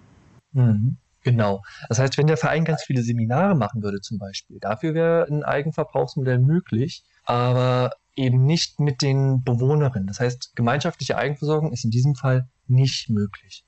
Mhm. 0.54 0.98
Genau. 1.26 1.64
Das 1.90 1.98
heißt, 1.98 2.18
wenn 2.20 2.28
der 2.28 2.38
Verein 2.38 2.66
ganz 2.66 2.84
viele 2.84 3.02
Seminare 3.02 3.56
machen 3.56 3.82
würde 3.82 4.00
zum 4.00 4.20
Beispiel, 4.20 4.60
dafür 4.60 4.94
wäre 4.94 5.28
ein 5.28 5.44
Eigenverbrauchsmodell 5.44 6.38
möglich. 6.40 7.04
Aber 7.26 7.92
eben 8.16 8.46
nicht 8.46 8.80
mit 8.80 9.02
den 9.02 9.44
Bewohnerinnen. 9.44 10.08
Das 10.08 10.20
heißt, 10.20 10.56
gemeinschaftliche 10.56 11.18
Eigenversorgung 11.18 11.72
ist 11.72 11.84
in 11.84 11.92
diesem 11.92 12.16
Fall 12.16 12.48
nicht 12.68 13.10
möglich. 13.10 13.64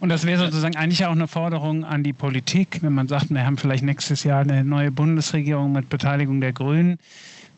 Und 0.00 0.08
das 0.08 0.26
wäre 0.26 0.44
sozusagen 0.46 0.76
eigentlich 0.76 1.04
auch 1.06 1.12
eine 1.12 1.28
Forderung 1.28 1.84
an 1.84 2.02
die 2.02 2.12
Politik, 2.12 2.82
wenn 2.82 2.92
man 2.92 3.08
sagt, 3.08 3.30
wir 3.30 3.46
haben 3.46 3.56
vielleicht 3.56 3.84
nächstes 3.84 4.24
Jahr 4.24 4.40
eine 4.40 4.64
neue 4.64 4.90
Bundesregierung 4.90 5.72
mit 5.72 5.88
Beteiligung 5.88 6.40
der 6.40 6.52
Grünen. 6.52 6.98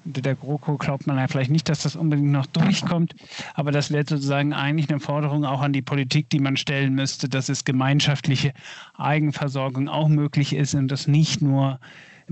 Unter 0.05 0.21
der 0.21 0.35
GroKo 0.35 0.77
glaubt 0.77 1.07
man 1.07 1.17
ja 1.17 1.27
vielleicht 1.27 1.51
nicht, 1.51 1.71
dass 1.71 1.85
das 1.85 1.97
unbedingt 1.97 2.31
noch 2.31 2.45
durchkommt, 2.45 3.15
aber 3.55 3.73
das 3.73 3.91
wäre 3.91 4.05
sozusagen 4.07 4.53
eigentlich 4.53 4.91
eine 4.91 5.01
Forderung 5.01 5.47
auch 5.47 5.63
an 5.63 5.73
die 5.73 5.81
Politik, 5.81 6.29
die 6.29 6.41
man 6.41 6.59
stellen 6.59 6.95
müsste, 6.95 7.31
dass 7.31 7.49
es 7.49 7.65
gemeinschaftliche 7.65 8.53
Eigenversorgung 8.99 9.89
auch 9.89 10.09
möglich 10.09 10.55
ist 10.55 10.75
und 10.75 10.89
das 10.89 11.07
nicht 11.07 11.41
nur 11.41 11.81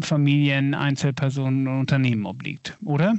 Familien, 0.00 0.74
Einzelpersonen 0.74 1.68
und 1.68 1.80
Unternehmen 1.80 2.26
obliegt, 2.26 2.76
oder? 2.84 3.14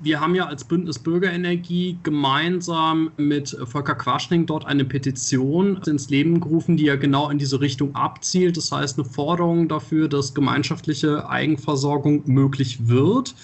Wir 0.00 0.20
haben 0.20 0.34
ja 0.34 0.46
als 0.46 0.64
Bündnis 0.64 0.98
Bürgerenergie 0.98 1.98
gemeinsam 2.02 3.10
mit 3.16 3.56
Volker 3.64 3.94
Quaschning 3.94 4.44
dort 4.44 4.66
eine 4.66 4.84
Petition 4.84 5.80
ins 5.86 6.10
Leben 6.10 6.40
gerufen, 6.40 6.76
die 6.76 6.84
ja 6.84 6.96
genau 6.96 7.30
in 7.30 7.38
diese 7.38 7.60
Richtung 7.60 7.94
abzielt. 7.94 8.56
Das 8.56 8.70
heißt, 8.70 8.98
eine 8.98 9.08
Forderung 9.08 9.66
dafür, 9.66 10.08
dass 10.08 10.34
gemeinschaftliche 10.34 11.28
Eigenversorgung 11.28 12.22
möglich 12.26 12.86
wird. 12.86 13.34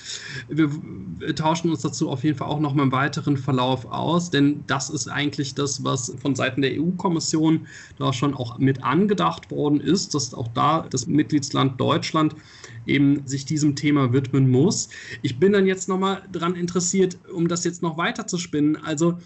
Wir 0.49 0.71
tauschen 1.35 1.71
uns 1.71 1.80
dazu 1.80 2.11
auf 2.11 2.25
jeden 2.25 2.37
Fall 2.37 2.49
auch 2.49 2.61
noch 2.61 2.75
mal 2.75 2.83
im 2.83 2.92
weiteren 2.92 3.38
Verlauf 3.38 3.87
aus, 3.87 4.30
denn 4.30 4.62
das 4.66 4.90
ist 4.90 5.09
eigentlich 5.09 5.54
das, 5.54 5.83
was 5.83 6.14
von 6.21 6.35
Seiten 6.35 6.61
der 6.61 6.73
EU-Kommission 6.78 7.66
da 7.99 8.12
schon 8.12 8.35
auch 8.35 8.59
mit 8.59 8.85
angedacht 8.85 9.50
worden 9.50 9.80
ist, 9.80 10.14
dass 10.14 10.35
auch 10.35 10.49
da 10.49 10.87
das 10.90 11.07
Mitgliedsland 11.07 11.80
Deutschland 11.80 12.35
eben 12.87 13.26
sich 13.26 13.44
diesem 13.44 13.76
Thema 13.76 14.12
widmen 14.12 14.50
muss. 14.50 14.88
Ich 15.22 15.38
bin 15.38 15.52
dann 15.52 15.66
jetzt 15.66 15.88
nochmal 15.88 16.22
daran 16.32 16.54
interessiert, 16.54 17.18
um 17.32 17.49
das 17.49 17.64
jetzt 17.64 17.82
noch 17.82 17.96
weiter 17.99 18.26
zu 18.26 18.38
spinnen. 18.38 18.76
Also, 18.76 19.18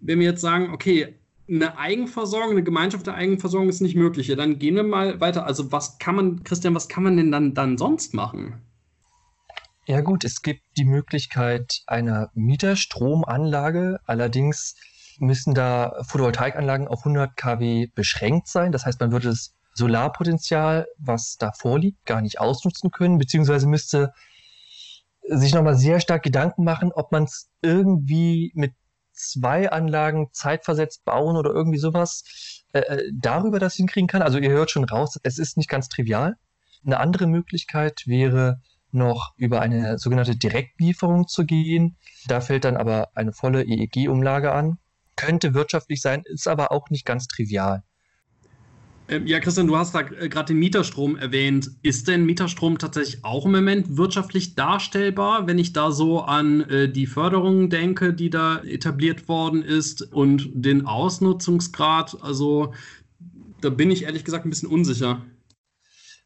wenn 0.00 0.18
wir 0.18 0.26
jetzt 0.26 0.40
sagen, 0.40 0.70
okay, 0.72 1.14
eine 1.48 1.78
Eigenversorgung, 1.78 2.52
eine 2.52 2.62
Gemeinschaft 2.62 3.06
der 3.06 3.14
Eigenversorgung 3.14 3.68
ist 3.68 3.80
nicht 3.80 3.96
möglich, 3.96 4.28
ja, 4.28 4.36
dann 4.36 4.58
gehen 4.58 4.76
wir 4.76 4.84
mal 4.84 5.20
weiter. 5.20 5.46
Also, 5.46 5.72
was 5.72 5.98
kann 5.98 6.14
man, 6.14 6.44
Christian, 6.44 6.74
was 6.74 6.88
kann 6.88 7.02
man 7.02 7.16
denn 7.16 7.32
dann, 7.32 7.54
dann 7.54 7.76
sonst 7.76 8.14
machen? 8.14 8.54
Ja, 9.86 10.02
gut, 10.02 10.24
es 10.24 10.42
gibt 10.42 10.62
die 10.76 10.84
Möglichkeit 10.84 11.82
einer 11.86 12.30
Mieterstromanlage. 12.34 13.98
Allerdings 14.06 14.76
müssen 15.18 15.54
da 15.54 16.02
Photovoltaikanlagen 16.06 16.86
auf 16.86 17.00
100 17.00 17.36
kW 17.36 17.88
beschränkt 17.94 18.48
sein. 18.48 18.72
Das 18.72 18.86
heißt, 18.86 19.00
man 19.00 19.10
würde 19.10 19.30
es 19.30 19.56
Solarpotenzial, 19.74 20.86
was 20.98 21.36
da 21.36 21.52
vorliegt, 21.52 22.04
gar 22.06 22.20
nicht 22.20 22.40
ausnutzen 22.40 22.90
können, 22.90 23.18
beziehungsweise 23.18 23.66
müsste 23.66 24.12
sich 25.22 25.54
nochmal 25.54 25.76
sehr 25.76 26.00
stark 26.00 26.22
Gedanken 26.22 26.64
machen, 26.64 26.92
ob 26.92 27.12
man 27.12 27.24
es 27.24 27.50
irgendwie 27.62 28.52
mit 28.54 28.74
zwei 29.12 29.70
Anlagen 29.70 30.28
zeitversetzt 30.32 31.04
bauen 31.04 31.36
oder 31.36 31.50
irgendwie 31.50 31.78
sowas, 31.78 32.24
äh, 32.72 32.80
äh, 32.80 33.10
darüber 33.12 33.58
das 33.58 33.74
hinkriegen 33.74 34.08
kann. 34.08 34.22
Also 34.22 34.38
ihr 34.38 34.50
hört 34.50 34.70
schon 34.70 34.84
raus, 34.84 35.18
es 35.22 35.38
ist 35.38 35.56
nicht 35.56 35.68
ganz 35.68 35.88
trivial. 35.88 36.36
Eine 36.84 36.98
andere 36.98 37.26
Möglichkeit 37.26 38.02
wäre 38.06 38.60
noch 38.92 39.34
über 39.36 39.60
eine 39.60 39.98
sogenannte 39.98 40.36
Direktlieferung 40.36 41.28
zu 41.28 41.44
gehen. 41.44 41.96
Da 42.26 42.40
fällt 42.40 42.64
dann 42.64 42.76
aber 42.76 43.10
eine 43.14 43.32
volle 43.32 43.62
EEG-Umlage 43.64 44.52
an. 44.52 44.78
Könnte 45.16 45.54
wirtschaftlich 45.54 46.00
sein, 46.00 46.22
ist 46.24 46.48
aber 46.48 46.72
auch 46.72 46.88
nicht 46.90 47.04
ganz 47.04 47.26
trivial. 47.26 47.82
Ähm, 49.10 49.26
ja, 49.26 49.40
Christian, 49.40 49.66
du 49.66 49.76
hast 49.76 49.92
da 49.92 50.02
äh, 50.02 50.28
gerade 50.28 50.54
den 50.54 50.60
Mieterstrom 50.60 51.16
erwähnt. 51.16 51.72
Ist 51.82 52.06
denn 52.06 52.24
Mieterstrom 52.24 52.78
tatsächlich 52.78 53.24
auch 53.24 53.44
im 53.44 53.50
Moment 53.50 53.96
wirtschaftlich 53.96 54.54
darstellbar, 54.54 55.48
wenn 55.48 55.58
ich 55.58 55.72
da 55.72 55.90
so 55.90 56.20
an 56.20 56.60
äh, 56.70 56.88
die 56.88 57.06
Förderung 57.06 57.70
denke, 57.70 58.14
die 58.14 58.30
da 58.30 58.58
etabliert 58.60 59.26
worden 59.28 59.62
ist 59.62 60.02
und 60.12 60.50
den 60.54 60.86
Ausnutzungsgrad? 60.86 62.22
Also 62.22 62.72
da 63.60 63.70
bin 63.70 63.90
ich 63.90 64.04
ehrlich 64.04 64.24
gesagt 64.24 64.46
ein 64.46 64.50
bisschen 64.50 64.68
unsicher. 64.68 65.22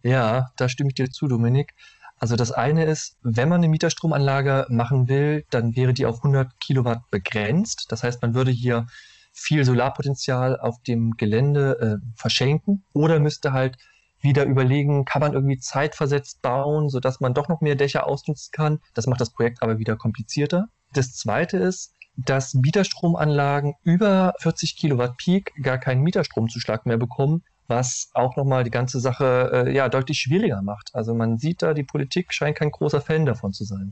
Ja, 0.03 0.51
da 0.59 0.69
stimme 0.69 0.91
ich 0.91 0.95
dir 0.95 1.09
zu, 1.09 1.27
Dominik. 1.27 1.73
Also 2.19 2.37
das 2.37 2.53
eine 2.53 2.85
ist, 2.85 3.17
wenn 3.23 3.49
man 3.49 3.61
eine 3.61 3.69
Mieterstromanlage 3.69 4.67
machen 4.69 5.09
will, 5.09 5.45
dann 5.49 5.75
wäre 5.75 5.95
die 5.95 6.05
auf 6.05 6.19
100 6.19 6.61
Kilowatt 6.61 7.01
begrenzt. 7.11 7.87
Das 7.89 8.03
heißt, 8.03 8.21
man 8.21 8.35
würde 8.35 8.51
hier 8.51 8.87
viel 9.35 9.65
Solarpotenzial 9.65 10.59
auf 10.59 10.81
dem 10.83 11.17
Gelände 11.17 12.01
äh, 12.01 12.07
verschenken 12.17 12.85
oder 12.93 13.19
müsste 13.19 13.53
halt 13.53 13.77
wieder 14.21 14.45
überlegen, 14.47 15.05
kann 15.05 15.21
man 15.21 15.35
irgendwie 15.35 15.59
zeitversetzt 15.59 16.41
bauen, 16.41 16.89
sodass 16.89 17.21
man 17.21 17.35
doch 17.35 17.49
noch 17.49 17.61
mehr 17.61 17.75
Dächer 17.75 18.07
ausnutzen 18.07 18.53
kann. 18.53 18.81
Das 18.95 19.07
macht 19.07 19.21
das 19.21 19.31
Projekt 19.31 19.63
aber 19.63 19.79
wieder 19.79 19.97
komplizierter. 19.97 20.69
Das 20.95 21.15
zweite 21.15 21.59
ist, 21.59 21.93
dass 22.17 22.55
Mieterstromanlagen 22.55 23.75
über 23.83 24.33
40 24.39 24.77
Kilowatt 24.77 25.17
Peak 25.19 25.53
gar 25.61 25.79
keinen 25.79 26.03
Mieterstromzuschlag 26.03 26.87
mehr 26.87 26.97
bekommen, 26.97 27.43
was 27.67 28.11
auch 28.15 28.37
nochmal 28.37 28.63
die 28.63 28.71
ganze 28.71 29.01
Sache 29.01 29.67
äh, 29.67 29.75
ja 29.75 29.89
deutlich 29.89 30.21
schwieriger 30.21 30.63
macht. 30.63 30.95
Also 30.95 31.13
man 31.13 31.39
sieht 31.39 31.63
da, 31.63 31.75
die 31.75 31.83
Politik 31.83 32.33
scheint 32.33 32.57
kein 32.57 32.71
großer 32.71 33.01
Fan 33.01 33.27
davon 33.27 33.53
zu 33.53 33.65
sein. 33.65 33.91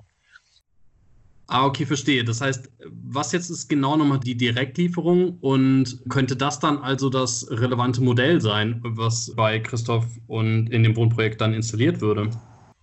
Ah, 1.53 1.67
okay, 1.67 1.85
verstehe. 1.85 2.25
Das 2.25 2.41
heißt, 2.41 2.71
was 3.05 3.33
jetzt 3.33 3.51
ist 3.51 3.69
genau 3.69 3.95
nochmal 3.99 4.21
die 4.21 4.39
Direktlieferung 4.39 5.37
und 5.41 6.01
könnte 6.09 6.35
das 6.35 6.61
dann 6.61 6.79
also 6.79 7.11
das 7.11 7.47
relevante 7.51 8.03
Modell 8.03 8.41
sein, 8.41 8.81
was 8.83 9.35
bei 9.37 9.59
Christoph 9.61 10.07
und 10.29 10.69
in 10.69 10.83
dem 10.83 10.97
Wohnprojekt 10.97 11.43
dann 11.43 11.53
installiert 11.53 12.01
würde? 12.01 12.31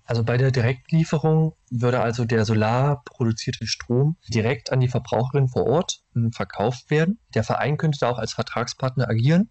Also 0.05 0.23
bei 0.23 0.37
der 0.37 0.51
Direktlieferung 0.51 1.53
würde 1.71 2.01
also 2.01 2.25
der 2.25 2.45
solar 2.45 3.01
produzierte 3.05 3.65
Strom 3.65 4.17
direkt 4.27 4.71
an 4.71 4.81
die 4.81 4.87
Verbraucherin 4.87 5.47
vor 5.47 5.65
Ort 5.65 6.01
hm, 6.13 6.31
verkauft 6.31 6.91
werden. 6.91 7.17
Der 7.33 7.43
Verein 7.43 7.75
könnte 7.75 7.97
da 7.99 8.11
auch 8.11 8.19
als 8.19 8.33
Vertragspartner 8.33 9.09
agieren. 9.09 9.49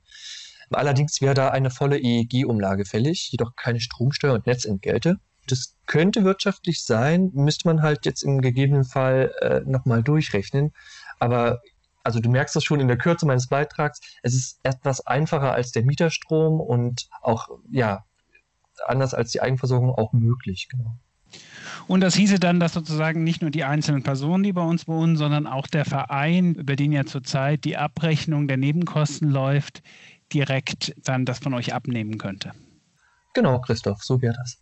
Allerdings 0.70 1.20
wäre 1.20 1.34
da 1.34 1.48
eine 1.48 1.70
volle 1.70 1.98
EEG-Umlage 1.98 2.84
fällig, 2.84 3.30
jedoch 3.32 3.56
keine 3.56 3.80
Stromsteuer 3.80 4.34
und 4.34 4.46
Netzentgelte. 4.46 5.16
Das 5.50 5.76
könnte 5.86 6.24
wirtschaftlich 6.24 6.84
sein, 6.84 7.30
müsste 7.34 7.68
man 7.68 7.82
halt 7.82 8.06
jetzt 8.06 8.22
im 8.22 8.40
gegebenen 8.40 8.84
Fall 8.84 9.32
äh, 9.40 9.60
nochmal 9.68 10.02
durchrechnen. 10.02 10.72
Aber 11.18 11.60
also 12.04 12.20
du 12.20 12.30
merkst 12.30 12.56
das 12.56 12.64
schon 12.64 12.80
in 12.80 12.88
der 12.88 12.96
Kürze 12.96 13.26
meines 13.26 13.48
Beitrags, 13.48 14.00
es 14.22 14.34
ist 14.34 14.60
etwas 14.62 15.06
einfacher 15.06 15.52
als 15.52 15.72
der 15.72 15.84
Mieterstrom 15.84 16.60
und 16.60 17.08
auch, 17.20 17.48
ja, 17.70 18.04
anders 18.86 19.12
als 19.12 19.32
die 19.32 19.42
Eigenversorgung 19.42 19.90
auch 19.94 20.12
möglich, 20.12 20.68
genau. 20.70 20.96
Und 21.86 22.00
das 22.00 22.14
hieße 22.14 22.38
dann, 22.38 22.60
dass 22.60 22.72
sozusagen 22.72 23.24
nicht 23.24 23.42
nur 23.42 23.50
die 23.50 23.64
einzelnen 23.64 24.02
Personen, 24.02 24.42
die 24.42 24.52
bei 24.52 24.62
uns 24.62 24.88
wohnen, 24.88 25.16
sondern 25.16 25.46
auch 25.46 25.66
der 25.66 25.84
Verein, 25.84 26.54
über 26.54 26.76
den 26.76 26.92
ja 26.92 27.04
zurzeit 27.04 27.64
die 27.64 27.76
Abrechnung 27.76 28.48
der 28.48 28.56
Nebenkosten 28.56 29.28
läuft, 29.28 29.82
direkt 30.32 30.94
dann 31.04 31.24
das 31.24 31.38
von 31.38 31.54
euch 31.54 31.74
abnehmen 31.74 32.18
könnte. 32.18 32.52
Genau, 33.34 33.60
Christoph, 33.60 34.02
so 34.02 34.20
wäre 34.22 34.34
das. 34.34 34.58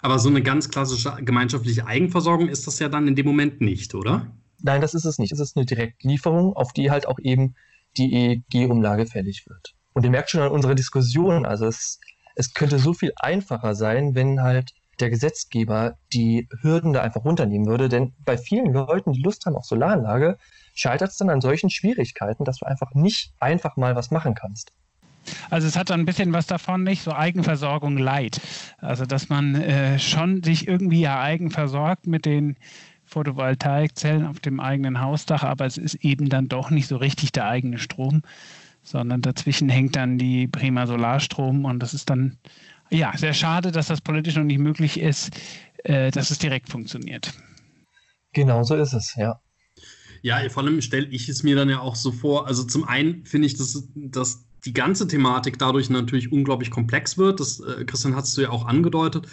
Aber 0.00 0.18
so 0.18 0.28
eine 0.28 0.42
ganz 0.42 0.70
klassische 0.70 1.16
gemeinschaftliche 1.22 1.86
Eigenversorgung 1.86 2.48
ist 2.48 2.66
das 2.66 2.78
ja 2.78 2.88
dann 2.88 3.08
in 3.08 3.14
dem 3.14 3.26
Moment 3.26 3.60
nicht, 3.60 3.94
oder? 3.94 4.26
Nein, 4.62 4.80
das 4.80 4.94
ist 4.94 5.04
es 5.04 5.18
nicht. 5.18 5.32
Es 5.32 5.40
ist 5.40 5.56
eine 5.56 5.66
Direktlieferung, 5.66 6.54
auf 6.54 6.72
die 6.72 6.90
halt 6.90 7.06
auch 7.06 7.18
eben 7.20 7.54
die 7.96 8.42
EEG-Umlage 8.52 9.06
fällig 9.06 9.44
wird. 9.46 9.74
Und 9.92 10.04
ihr 10.04 10.10
merkt 10.10 10.30
schon 10.30 10.40
an 10.40 10.50
unserer 10.50 10.74
Diskussion, 10.74 11.44
also 11.44 11.66
es, 11.66 12.00
es 12.36 12.54
könnte 12.54 12.78
so 12.78 12.94
viel 12.94 13.12
einfacher 13.16 13.74
sein, 13.74 14.14
wenn 14.14 14.42
halt 14.42 14.72
der 15.00 15.10
Gesetzgeber 15.10 15.98
die 16.12 16.48
Hürden 16.60 16.92
da 16.92 17.02
einfach 17.02 17.24
runternehmen 17.24 17.66
würde. 17.66 17.88
Denn 17.88 18.14
bei 18.24 18.38
vielen 18.38 18.72
Leuten, 18.72 19.12
die 19.12 19.22
Lust 19.22 19.44
haben 19.46 19.56
auf 19.56 19.64
Solaranlage, 19.64 20.38
scheitert 20.74 21.10
es 21.10 21.16
dann 21.16 21.30
an 21.30 21.40
solchen 21.40 21.70
Schwierigkeiten, 21.70 22.44
dass 22.44 22.58
du 22.58 22.66
einfach 22.66 22.94
nicht 22.94 23.34
einfach 23.40 23.76
mal 23.76 23.96
was 23.96 24.10
machen 24.10 24.34
kannst. 24.34 24.72
Also 25.50 25.66
es 25.66 25.76
hat 25.76 25.88
so 25.88 25.94
ein 25.94 26.04
bisschen 26.04 26.32
was 26.32 26.46
davon, 26.46 26.82
nicht 26.82 27.02
so 27.02 27.12
Eigenversorgung 27.12 27.96
leid. 27.96 28.40
Also 28.78 29.06
dass 29.06 29.28
man 29.28 29.54
äh, 29.54 29.98
schon 29.98 30.42
sich 30.42 30.68
irgendwie 30.68 31.00
ja 31.00 31.20
eigen 31.20 31.50
versorgt 31.50 32.06
mit 32.06 32.26
den 32.26 32.56
Photovoltaikzellen 33.04 34.26
auf 34.26 34.40
dem 34.40 34.58
eigenen 34.60 35.00
Hausdach, 35.00 35.42
aber 35.44 35.66
es 35.66 35.76
ist 35.76 35.96
eben 35.96 36.28
dann 36.28 36.48
doch 36.48 36.70
nicht 36.70 36.88
so 36.88 36.96
richtig 36.96 37.32
der 37.32 37.46
eigene 37.46 37.78
Strom, 37.78 38.22
sondern 38.82 39.20
dazwischen 39.20 39.68
hängt 39.68 39.96
dann 39.96 40.18
die 40.18 40.48
Prima 40.48 40.86
Solarstrom 40.86 41.64
und 41.64 41.80
das 41.80 41.94
ist 41.94 42.08
dann 42.10 42.38
ja 42.90 43.12
sehr 43.16 43.34
schade, 43.34 43.70
dass 43.70 43.88
das 43.88 44.00
politisch 44.00 44.36
noch 44.36 44.44
nicht 44.44 44.58
möglich 44.58 44.98
ist, 44.98 45.30
äh, 45.84 46.10
dass 46.10 46.30
es 46.30 46.38
direkt 46.38 46.68
funktioniert. 46.68 47.32
Genau 48.32 48.62
so 48.62 48.74
ist 48.76 48.94
es, 48.94 49.14
ja. 49.16 49.40
Ja, 50.22 50.48
vor 50.48 50.62
allem 50.62 50.80
stelle 50.80 51.06
ich 51.08 51.28
es 51.28 51.42
mir 51.42 51.56
dann 51.56 51.68
ja 51.68 51.80
auch 51.80 51.96
so 51.96 52.12
vor. 52.12 52.46
Also 52.46 52.64
zum 52.64 52.84
einen 52.84 53.26
finde 53.26 53.46
ich, 53.46 53.56
dass, 53.56 53.88
dass 53.94 54.44
die 54.64 54.72
ganze 54.72 55.08
Thematik 55.08 55.58
dadurch 55.58 55.90
natürlich 55.90 56.30
unglaublich 56.30 56.70
komplex 56.70 57.18
wird. 57.18 57.40
Das, 57.40 57.60
äh, 57.60 57.84
Christian, 57.84 58.14
hast 58.14 58.36
du 58.36 58.42
ja 58.42 58.50
auch 58.50 58.66
angedeutet, 58.66 59.26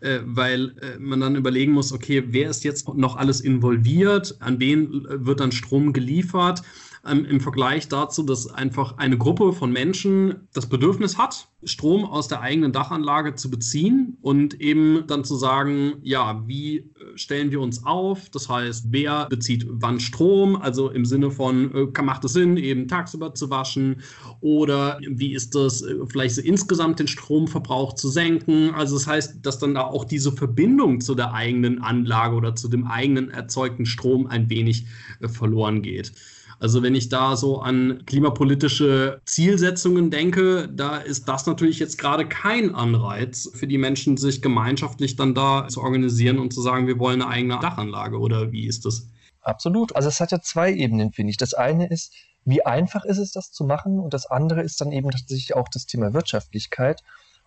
äh, 0.00 0.20
weil 0.24 0.74
äh, 0.80 0.98
man 0.98 1.20
dann 1.20 1.36
überlegen 1.36 1.72
muss, 1.72 1.92
okay, 1.92 2.24
wer 2.28 2.50
ist 2.50 2.64
jetzt 2.64 2.92
noch 2.94 3.16
alles 3.16 3.40
involviert, 3.40 4.36
an 4.40 4.58
wen 4.58 5.06
äh, 5.06 5.24
wird 5.24 5.40
dann 5.40 5.52
Strom 5.52 5.92
geliefert 5.92 6.62
ähm, 7.06 7.24
im 7.24 7.40
Vergleich 7.40 7.88
dazu, 7.88 8.22
dass 8.22 8.48
einfach 8.52 8.98
eine 8.98 9.18
Gruppe 9.18 9.52
von 9.52 9.72
Menschen 9.72 10.48
das 10.52 10.68
Bedürfnis 10.68 11.18
hat, 11.18 11.48
Strom 11.64 12.04
aus 12.04 12.28
der 12.28 12.40
eigenen 12.40 12.72
Dachanlage 12.72 13.34
zu 13.34 13.50
beziehen 13.50 14.18
und 14.20 14.60
eben 14.60 15.04
dann 15.06 15.24
zu 15.24 15.36
sagen, 15.36 15.94
ja, 16.02 16.42
wie 16.46 16.78
äh, 16.78 16.84
stellen 17.16 17.50
wir 17.50 17.60
uns 17.60 17.84
auf? 17.84 18.28
Das 18.30 18.48
heißt, 18.48 18.86
wer 18.90 19.26
bezieht 19.26 19.66
wann 19.68 20.00
Strom? 20.00 20.56
Also 20.56 20.90
im 20.90 21.04
Sinne 21.04 21.30
von, 21.30 21.74
äh, 21.74 22.02
macht 22.02 22.24
es 22.24 22.32
Sinn, 22.34 22.56
eben 22.56 22.88
tagsüber 22.88 23.34
zu 23.34 23.50
waschen? 23.50 24.02
Oder 24.40 24.98
wie 25.06 25.34
ist 25.34 25.54
das, 25.54 25.82
äh, 25.82 25.94
vielleicht 26.06 26.34
so 26.34 26.42
insgesamt 26.42 26.98
den 26.98 27.08
Stromverbrauch 27.08 27.94
zu 27.94 28.08
senken? 28.08 28.70
Also 28.74 28.96
das 28.96 29.06
heißt, 29.06 29.38
dass 29.42 29.58
dann 29.58 29.74
da 29.74 29.82
auch 29.82 30.04
diese 30.04 30.32
Verbindung 30.32 31.00
zu 31.00 31.14
der 31.14 31.32
eigenen 31.32 31.82
Anlage 31.82 32.36
oder 32.36 32.54
zu 32.54 32.68
dem 32.68 32.86
eigenen 32.86 33.30
erzeugten 33.30 33.86
Strom 33.86 34.26
ein 34.26 34.50
wenig 34.50 34.86
verloren 35.20 35.82
geht. 35.82 36.12
Also 36.58 36.82
wenn 36.82 36.94
ich 36.94 37.08
da 37.08 37.36
so 37.36 37.60
an 37.60 38.02
klimapolitische 38.06 39.20
Zielsetzungen 39.24 40.10
denke, 40.10 40.68
da 40.68 40.98
ist 40.98 41.28
das 41.28 41.46
natürlich 41.46 41.78
jetzt 41.78 41.98
gerade 41.98 42.26
kein 42.26 42.74
Anreiz 42.74 43.50
für 43.54 43.66
die 43.66 43.78
Menschen, 43.78 44.16
sich 44.16 44.42
gemeinschaftlich 44.42 45.16
dann 45.16 45.34
da 45.34 45.68
zu 45.68 45.82
organisieren 45.82 46.38
und 46.38 46.52
zu 46.52 46.62
sagen, 46.62 46.86
wir 46.86 46.98
wollen 46.98 47.22
eine 47.22 47.30
eigene 47.30 47.58
Dachanlage 47.58 48.18
oder 48.18 48.52
wie 48.52 48.66
ist 48.66 48.84
das? 48.84 49.08
Absolut. 49.40 49.94
Also 49.94 50.08
es 50.08 50.20
hat 50.20 50.32
ja 50.32 50.40
zwei 50.40 50.72
Ebenen, 50.72 51.12
finde 51.12 51.30
ich. 51.30 51.36
Das 51.36 51.54
eine 51.54 51.88
ist, 51.88 52.14
wie 52.44 52.64
einfach 52.64 53.04
ist 53.04 53.18
es, 53.18 53.32
das 53.32 53.52
zu 53.52 53.64
machen? 53.64 53.98
Und 53.98 54.14
das 54.14 54.26
andere 54.26 54.62
ist 54.62 54.80
dann 54.80 54.92
eben 54.92 55.10
tatsächlich 55.10 55.54
auch 55.54 55.68
das 55.68 55.86
Thema 55.86 56.14
Wirtschaftlichkeit. 56.14 57.02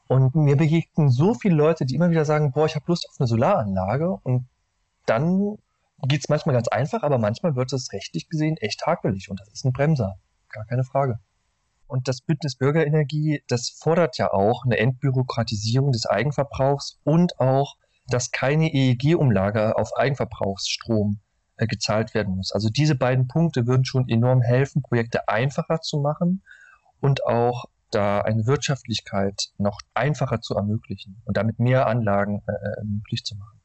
Und 0.07 0.35
mir 0.35 0.55
begegnen 0.55 1.09
so 1.09 1.33
viele 1.33 1.55
Leute, 1.55 1.85
die 1.85 1.95
immer 1.95 2.09
wieder 2.09 2.25
sagen, 2.25 2.51
boah, 2.51 2.65
ich 2.65 2.75
habe 2.75 2.85
Lust 2.87 3.07
auf 3.09 3.15
eine 3.19 3.27
Solaranlage. 3.27 4.19
Und 4.23 4.47
dann 5.05 5.57
geht 6.03 6.21
es 6.21 6.29
manchmal 6.29 6.55
ganz 6.55 6.67
einfach, 6.67 7.03
aber 7.03 7.17
manchmal 7.17 7.55
wird 7.55 7.73
es 7.73 7.91
rechtlich 7.91 8.29
gesehen 8.29 8.57
echt 8.57 8.85
hakelig 8.85 9.29
und 9.29 9.39
das 9.39 9.49
ist 9.49 9.65
ein 9.65 9.73
Bremser. 9.73 10.19
Gar 10.49 10.65
keine 10.65 10.83
Frage. 10.83 11.19
Und 11.87 12.07
das 12.07 12.21
Bündnis 12.21 12.57
Bürgerenergie, 12.57 13.43
das 13.47 13.69
fordert 13.69 14.17
ja 14.17 14.31
auch 14.31 14.65
eine 14.65 14.77
Entbürokratisierung 14.77 15.91
des 15.91 16.05
Eigenverbrauchs 16.05 16.99
und 17.03 17.39
auch, 17.39 17.77
dass 18.07 18.31
keine 18.31 18.71
EEG-Umlage 18.73 19.77
auf 19.77 19.95
Eigenverbrauchsstrom 19.95 21.19
äh, 21.55 21.65
gezahlt 21.65 22.13
werden 22.13 22.35
muss. 22.35 22.51
Also 22.51 22.69
diese 22.69 22.95
beiden 22.95 23.27
Punkte 23.27 23.67
würden 23.67 23.85
schon 23.85 24.07
enorm 24.09 24.41
helfen, 24.41 24.81
Projekte 24.81 25.27
einfacher 25.27 25.81
zu 25.81 25.99
machen 25.99 26.43
und 26.99 27.25
auch 27.25 27.65
da 27.89 28.21
eine 28.21 28.45
Wirtschaftlichkeit 28.45 29.49
noch 29.57 29.79
einfacher 29.93 30.41
zu 30.41 30.55
ermöglichen 30.55 31.21
und 31.25 31.37
damit 31.37 31.59
mehr 31.59 31.87
Anlagen 31.87 32.43
äh, 32.47 32.51
äh 32.51 32.83
möglich 32.83 33.23
zu 33.23 33.35
machen. 33.37 33.59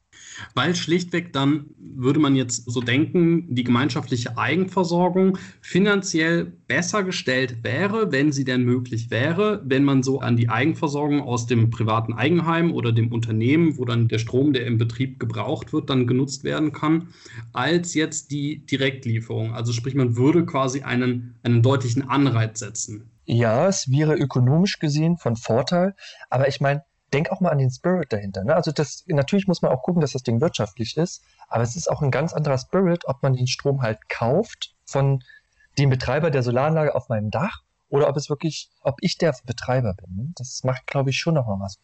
Weil 0.55 0.75
schlichtweg 0.75 1.33
dann 1.33 1.65
würde 1.77 2.19
man 2.19 2.35
jetzt 2.35 2.69
so 2.69 2.81
denken, 2.81 3.53
die 3.53 3.63
gemeinschaftliche 3.63 4.37
Eigenversorgung 4.37 5.37
finanziell 5.61 6.53
besser 6.67 7.03
gestellt 7.03 7.63
wäre, 7.63 8.11
wenn 8.11 8.31
sie 8.31 8.45
denn 8.45 8.63
möglich 8.63 9.11
wäre, 9.11 9.61
wenn 9.65 9.83
man 9.83 10.03
so 10.03 10.19
an 10.19 10.37
die 10.37 10.49
Eigenversorgung 10.49 11.21
aus 11.21 11.45
dem 11.45 11.69
privaten 11.69 12.13
Eigenheim 12.13 12.73
oder 12.73 12.91
dem 12.91 13.11
Unternehmen, 13.11 13.77
wo 13.77 13.85
dann 13.85 14.07
der 14.07 14.19
Strom, 14.19 14.53
der 14.53 14.65
im 14.65 14.77
Betrieb 14.77 15.19
gebraucht 15.19 15.73
wird, 15.73 15.89
dann 15.89 16.07
genutzt 16.07 16.43
werden 16.43 16.73
kann, 16.73 17.09
als 17.51 17.93
jetzt 17.93 18.31
die 18.31 18.65
Direktlieferung. 18.65 19.53
Also 19.53 19.73
sprich, 19.73 19.95
man 19.95 20.15
würde 20.15 20.45
quasi 20.45 20.81
einen, 20.81 21.35
einen 21.43 21.61
deutlichen 21.61 22.09
Anreiz 22.09 22.59
setzen. 22.59 23.09
Ja, 23.25 23.67
es 23.67 23.89
wäre 23.89 24.15
ökonomisch 24.15 24.79
gesehen 24.79 25.17
von 25.17 25.37
Vorteil, 25.37 25.95
aber 26.29 26.49
ich 26.49 26.59
meine, 26.59 26.83
denk 27.13 27.31
auch 27.31 27.39
mal 27.39 27.49
an 27.49 27.59
den 27.59 27.71
Spirit 27.71 28.11
dahinter. 28.11 28.43
Ne? 28.43 28.55
Also 28.55 28.71
das, 28.71 29.03
natürlich 29.07 29.47
muss 29.47 29.61
man 29.61 29.71
auch 29.71 29.83
gucken, 29.83 30.01
dass 30.01 30.13
das 30.13 30.23
Ding 30.23 30.41
wirtschaftlich 30.41 30.97
ist, 30.97 31.23
aber 31.47 31.63
es 31.63 31.75
ist 31.75 31.89
auch 31.89 32.01
ein 32.01 32.11
ganz 32.11 32.33
anderer 32.33 32.57
Spirit, 32.57 33.05
ob 33.05 33.21
man 33.21 33.33
den 33.33 33.47
Strom 33.47 33.81
halt 33.81 34.09
kauft 34.09 34.75
von 34.85 35.23
dem 35.77 35.89
Betreiber 35.89 36.31
der 36.31 36.43
Solaranlage 36.43 36.95
auf 36.95 37.09
meinem 37.09 37.31
Dach 37.31 37.61
oder 37.89 38.09
ob 38.09 38.17
es 38.17 38.29
wirklich, 38.29 38.69
ob 38.81 38.97
ich 39.01 39.17
der 39.17 39.35
Betreiber 39.45 39.93
bin. 39.93 40.15
Ne? 40.15 40.31
Das 40.35 40.63
macht, 40.63 40.87
glaube 40.87 41.11
ich, 41.11 41.17
schon 41.17 41.35
noch 41.35 41.45
mal 41.45 41.59
was. 41.59 41.79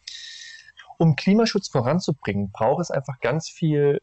Um 0.97 1.15
Klimaschutz 1.15 1.69
voranzubringen, 1.69 2.51
braucht 2.51 2.81
es 2.81 2.91
einfach 2.91 3.19
ganz 3.19 3.47
viel 3.47 4.01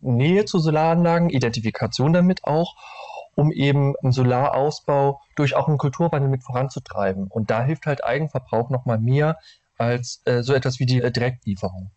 Nähe 0.00 0.44
zu 0.44 0.58
Solaranlagen, 0.58 1.30
Identifikation 1.30 2.12
damit 2.12 2.44
auch, 2.44 2.74
um 3.34 3.52
eben 3.52 3.94
einen 4.02 4.12
Solarausbau 4.12 5.20
durch 5.36 5.54
auch 5.54 5.68
einen 5.68 5.78
Kulturwandel 5.78 6.28
mit 6.28 6.42
voranzutreiben. 6.42 7.28
Und 7.28 7.50
da 7.50 7.62
hilft 7.62 7.86
halt 7.86 8.04
Eigenverbrauch 8.04 8.70
noch 8.70 8.84
mal 8.84 8.98
mehr 8.98 9.38
als 9.78 10.20
äh, 10.24 10.42
so 10.42 10.54
etwas 10.54 10.78
wie 10.78 10.86
die 10.86 11.00
äh, 11.00 11.10
Direktlieferung. 11.10 11.90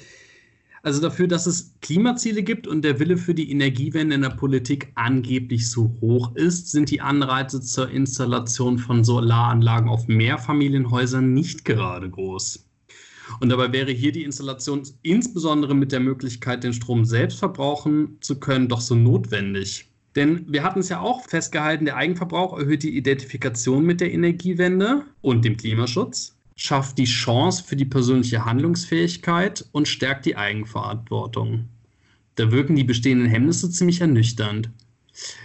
Also 0.83 0.99
dafür, 0.99 1.27
dass 1.27 1.45
es 1.45 1.75
Klimaziele 1.81 2.41
gibt 2.41 2.65
und 2.65 2.81
der 2.81 2.99
Wille 2.99 3.17
für 3.17 3.35
die 3.35 3.51
Energiewende 3.51 4.15
in 4.15 4.21
der 4.21 4.29
Politik 4.29 4.91
angeblich 4.95 5.69
so 5.69 5.95
hoch 6.01 6.35
ist, 6.35 6.71
sind 6.71 6.89
die 6.89 7.01
Anreize 7.01 7.61
zur 7.61 7.89
Installation 7.91 8.79
von 8.79 9.03
Solaranlagen 9.03 9.89
auf 9.89 10.07
Mehrfamilienhäusern 10.07 11.33
nicht 11.33 11.65
gerade 11.65 12.09
groß. 12.09 12.67
Und 13.39 13.49
dabei 13.49 13.71
wäre 13.71 13.91
hier 13.91 14.11
die 14.11 14.23
Installation 14.23 14.81
insbesondere 15.03 15.75
mit 15.75 15.91
der 15.91 15.99
Möglichkeit, 15.99 16.63
den 16.63 16.73
Strom 16.73 17.05
selbst 17.05 17.37
verbrauchen 17.37 18.17
zu 18.19 18.39
können, 18.39 18.67
doch 18.67 18.81
so 18.81 18.95
notwendig. 18.95 19.87
Denn 20.15 20.45
wir 20.51 20.63
hatten 20.63 20.79
es 20.79 20.89
ja 20.89 20.99
auch 20.99 21.21
festgehalten, 21.21 21.85
der 21.85 21.95
Eigenverbrauch 21.95 22.57
erhöht 22.57 22.83
die 22.83 22.97
Identifikation 22.97 23.85
mit 23.85 24.01
der 24.01 24.11
Energiewende 24.11 25.05
und 25.21 25.45
dem 25.45 25.55
Klimaschutz 25.55 26.35
schafft 26.55 26.97
die 26.97 27.05
Chance 27.05 27.63
für 27.63 27.75
die 27.75 27.85
persönliche 27.85 28.45
Handlungsfähigkeit 28.45 29.65
und 29.71 29.87
stärkt 29.87 30.25
die 30.25 30.37
Eigenverantwortung. 30.37 31.67
Da 32.35 32.51
wirken 32.51 32.75
die 32.75 32.83
bestehenden 32.83 33.27
Hemmnisse 33.27 33.69
ziemlich 33.69 34.01
ernüchternd. 34.01 34.69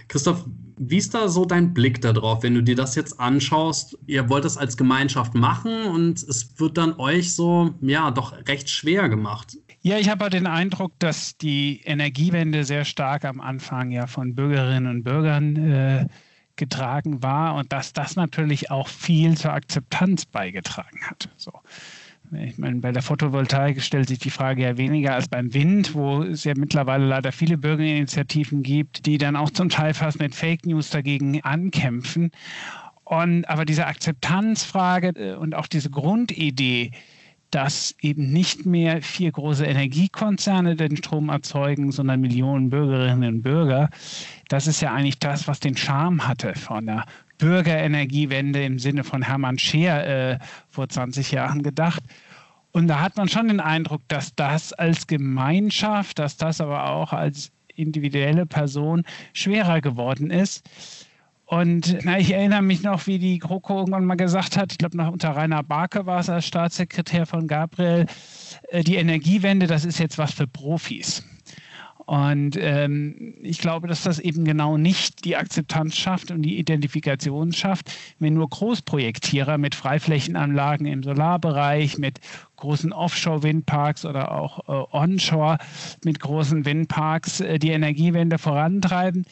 Christoph, 0.07 0.45
wie 0.77 0.97
ist 0.97 1.13
da 1.13 1.27
so 1.27 1.45
dein 1.45 1.73
Blick 1.73 2.01
darauf, 2.01 2.43
wenn 2.43 2.53
du 2.53 2.63
dir 2.63 2.75
das 2.75 2.95
jetzt 2.95 3.19
anschaust? 3.19 3.97
Ihr 4.05 4.29
wollt 4.29 4.45
das 4.45 4.57
als 4.57 4.77
Gemeinschaft 4.77 5.33
machen 5.35 5.83
und 5.85 6.23
es 6.23 6.59
wird 6.59 6.77
dann 6.77 6.93
euch 6.99 7.35
so, 7.35 7.73
ja, 7.81 8.11
doch 8.11 8.33
recht 8.47 8.69
schwer 8.69 9.09
gemacht. 9.09 9.57
Ja, 9.81 9.97
ich 9.97 10.09
habe 10.09 10.29
den 10.29 10.47
Eindruck, 10.47 10.93
dass 10.99 11.37
die 11.37 11.81
Energiewende 11.83 12.63
sehr 12.63 12.85
stark 12.85 13.25
am 13.25 13.39
Anfang 13.39 13.91
ja 13.91 14.07
von 14.07 14.35
Bürgerinnen 14.35 14.87
und 14.87 15.03
Bürgern 15.03 15.55
äh, 15.55 16.07
getragen 16.57 17.23
war 17.23 17.55
und 17.55 17.71
dass 17.71 17.93
das 17.93 18.15
natürlich 18.15 18.71
auch 18.71 18.87
viel 18.87 19.37
zur 19.37 19.53
Akzeptanz 19.53 20.25
beigetragen 20.25 20.99
hat. 21.03 21.29
So. 21.37 21.51
Ich 22.31 22.57
meine, 22.57 22.81
bei 22.81 22.91
der 22.91 23.01
Photovoltaik 23.01 23.81
stellt 23.81 24.09
sich 24.09 24.19
die 24.19 24.29
Frage 24.29 24.63
ja 24.63 24.77
weniger 24.77 25.13
als 25.13 25.29
beim 25.29 25.53
Wind, 25.53 25.93
wo 25.93 26.23
es 26.23 26.43
ja 26.43 26.53
mittlerweile 26.57 27.05
leider 27.05 27.31
viele 27.31 27.57
Bürgerinitiativen 27.57 28.63
gibt, 28.63 29.05
die 29.05 29.17
dann 29.17 29.37
auch 29.37 29.49
zum 29.49 29.69
Teil 29.69 29.93
fast 29.93 30.19
mit 30.19 30.35
Fake 30.35 30.65
News 30.65 30.89
dagegen 30.89 31.41
ankämpfen. 31.43 32.31
Und, 33.05 33.45
aber 33.45 33.63
diese 33.63 33.87
Akzeptanzfrage 33.87 35.13
äh, 35.15 35.35
und 35.35 35.55
auch 35.55 35.67
diese 35.67 35.89
Grundidee, 35.89 36.91
dass 37.51 37.95
eben 38.01 38.31
nicht 38.31 38.65
mehr 38.65 39.01
vier 39.01 39.31
große 39.31 39.65
Energiekonzerne 39.65 40.75
den 40.75 40.97
Strom 40.97 41.29
erzeugen, 41.29 41.91
sondern 41.91 42.21
Millionen 42.21 42.69
Bürgerinnen 42.69 43.35
und 43.35 43.41
Bürger. 43.41 43.89
Das 44.49 44.67
ist 44.67 44.81
ja 44.81 44.93
eigentlich 44.93 45.19
das, 45.19 45.47
was 45.47 45.59
den 45.59 45.77
Charme 45.77 46.27
hatte 46.27 46.55
von 46.55 46.85
der 46.85 47.05
Bürgerenergiewende 47.37 48.63
im 48.63 48.79
Sinne 48.79 49.03
von 49.03 49.21
Hermann 49.21 49.59
Scheer 49.59 50.33
äh, 50.33 50.39
vor 50.69 50.89
20 50.89 51.31
Jahren 51.31 51.63
gedacht. 51.63 52.03
Und 52.71 52.87
da 52.87 52.99
hat 52.99 53.17
man 53.17 53.29
schon 53.29 53.47
den 53.47 53.59
Eindruck, 53.59 54.01
dass 54.07 54.35
das 54.35 54.73
als 54.73 55.07
Gemeinschaft, 55.07 56.19
dass 56.19 56.37
das 56.37 56.61
aber 56.61 56.89
auch 56.89 57.13
als 57.13 57.51
individuelle 57.77 58.45
Person 58.45 59.03
schwerer 59.33 59.81
geworden 59.81 60.31
ist. 60.31 60.67
Und 61.47 61.99
na, 62.03 62.19
ich 62.19 62.33
erinnere 62.33 62.61
mich 62.61 62.83
noch, 62.83 63.07
wie 63.07 63.19
die 63.19 63.39
GroKo 63.39 63.79
irgendwann 63.79 64.03
mal 64.03 64.15
gesagt 64.15 64.57
hat, 64.57 64.73
ich 64.73 64.77
glaube 64.77 64.97
noch 64.97 65.09
unter 65.09 65.29
Rainer 65.29 65.63
Barke 65.63 66.05
war 66.05 66.19
es 66.19 66.29
als 66.29 66.45
Staatssekretär 66.45 67.25
von 67.25 67.47
Gabriel, 67.47 68.05
äh, 68.67 68.83
die 68.83 68.97
Energiewende, 68.97 69.65
das 69.65 69.85
ist 69.85 69.97
jetzt 69.97 70.17
was 70.17 70.33
für 70.33 70.45
Profis. 70.45 71.23
Und 72.05 72.57
ähm, 72.59 73.33
ich 73.41 73.59
glaube, 73.59 73.87
dass 73.87 74.03
das 74.03 74.19
eben 74.19 74.43
genau 74.43 74.77
nicht 74.77 75.23
die 75.23 75.37
Akzeptanz 75.37 75.95
schafft 75.95 76.31
und 76.31 76.41
die 76.41 76.59
Identifikation 76.59 77.53
schafft, 77.53 77.91
wenn 78.19 78.33
nur 78.33 78.49
Großprojektierer 78.49 79.57
mit 79.57 79.73
Freiflächenanlagen 79.73 80.85
im 80.85 81.01
Solarbereich, 81.01 81.97
mit 81.97 82.19
großen 82.57 82.91
Offshore-Windparks 82.91 84.05
oder 84.05 84.33
auch 84.33 84.67
äh, 84.67 84.95
Onshore 84.95 85.59
mit 86.03 86.19
großen 86.19 86.65
Windparks 86.65 87.39
äh, 87.39 87.57
die 87.57 87.71
Energiewende 87.71 88.37
vorantreiben 88.37 89.25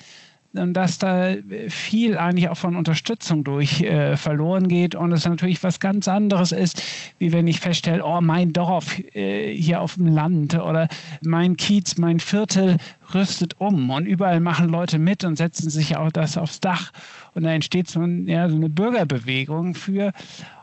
dass 0.55 0.97
da 0.97 1.35
viel 1.69 2.17
eigentlich 2.17 2.49
auch 2.49 2.57
von 2.57 2.75
Unterstützung 2.75 3.43
durch 3.43 3.81
äh, 3.81 4.17
verloren 4.17 4.67
geht 4.67 4.95
und 4.95 5.11
es 5.11 5.25
natürlich 5.25 5.63
was 5.63 5.79
ganz 5.79 6.07
anderes 6.07 6.51
ist, 6.51 6.81
wie 7.17 7.31
wenn 7.31 7.47
ich 7.47 7.59
feststelle, 7.59 8.03
oh, 8.03 8.21
mein 8.21 8.53
Dorf 8.53 8.99
äh, 9.13 9.53
hier 9.53 9.81
auf 9.81 9.95
dem 9.95 10.07
Land 10.07 10.55
oder 10.55 10.87
mein 11.21 11.57
Kiez, 11.57 11.97
mein 11.97 12.19
Viertel 12.19 12.77
rüstet 13.13 13.59
um 13.59 13.89
und 13.89 14.05
überall 14.05 14.39
machen 14.39 14.69
Leute 14.69 14.99
mit 14.99 15.23
und 15.23 15.37
setzen 15.37 15.69
sich 15.69 15.97
auch 15.97 16.11
das 16.11 16.37
aufs 16.37 16.59
Dach. 16.59 16.91
Und 17.33 17.43
da 17.43 17.51
entsteht 17.51 17.89
so, 17.89 18.01
ein, 18.01 18.27
ja, 18.27 18.49
so 18.49 18.55
eine 18.55 18.69
Bürgerbewegung 18.69 19.75
für. 19.75 20.13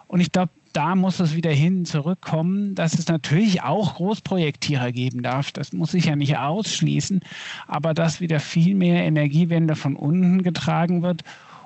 Und 0.08 0.20
ich 0.20 0.32
glaube, 0.32 0.50
da 0.72 0.94
muss 0.94 1.20
es 1.20 1.34
wieder 1.34 1.50
hin 1.50 1.84
zurückkommen, 1.84 2.74
dass 2.74 2.98
es 2.98 3.08
natürlich 3.08 3.62
auch 3.62 3.94
Großprojektierer 3.94 4.92
geben 4.92 5.22
darf. 5.22 5.52
Das 5.52 5.72
muss 5.72 5.94
ich 5.94 6.06
ja 6.06 6.16
nicht 6.16 6.38
ausschließen, 6.38 7.20
aber 7.66 7.94
dass 7.94 8.20
wieder 8.20 8.40
viel 8.40 8.74
mehr 8.74 9.04
Energiewende 9.04 9.76
von 9.76 9.96
unten 9.96 10.42
getragen 10.42 11.02
wird 11.02 11.22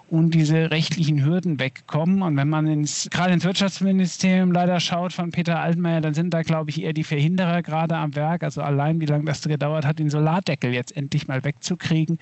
und 0.08 0.34
diese 0.34 0.70
rechtlichen 0.70 1.24
Hürden 1.24 1.58
wegkommen. 1.58 2.22
Und 2.22 2.36
wenn 2.36 2.48
man 2.48 2.66
ins, 2.66 3.08
gerade 3.10 3.32
ins 3.32 3.44
Wirtschaftsministerium 3.44 4.52
leider 4.52 4.78
schaut 4.78 5.12
von 5.12 5.30
Peter 5.30 5.58
Altmaier, 5.58 6.00
dann 6.00 6.14
sind 6.14 6.32
da, 6.32 6.42
glaube 6.42 6.70
ich, 6.70 6.82
eher 6.82 6.92
die 6.92 7.04
Verhinderer 7.04 7.62
gerade 7.62 7.96
am 7.96 8.14
Werk. 8.14 8.44
Also 8.44 8.62
allein, 8.62 9.00
wie 9.00 9.06
lange 9.06 9.24
das 9.24 9.42
gedauert 9.42 9.84
hat, 9.84 9.98
den 9.98 10.10
Solardeckel 10.10 10.72
jetzt 10.72 10.96
endlich 10.96 11.26
mal 11.26 11.42
wegzukriegen 11.44 12.18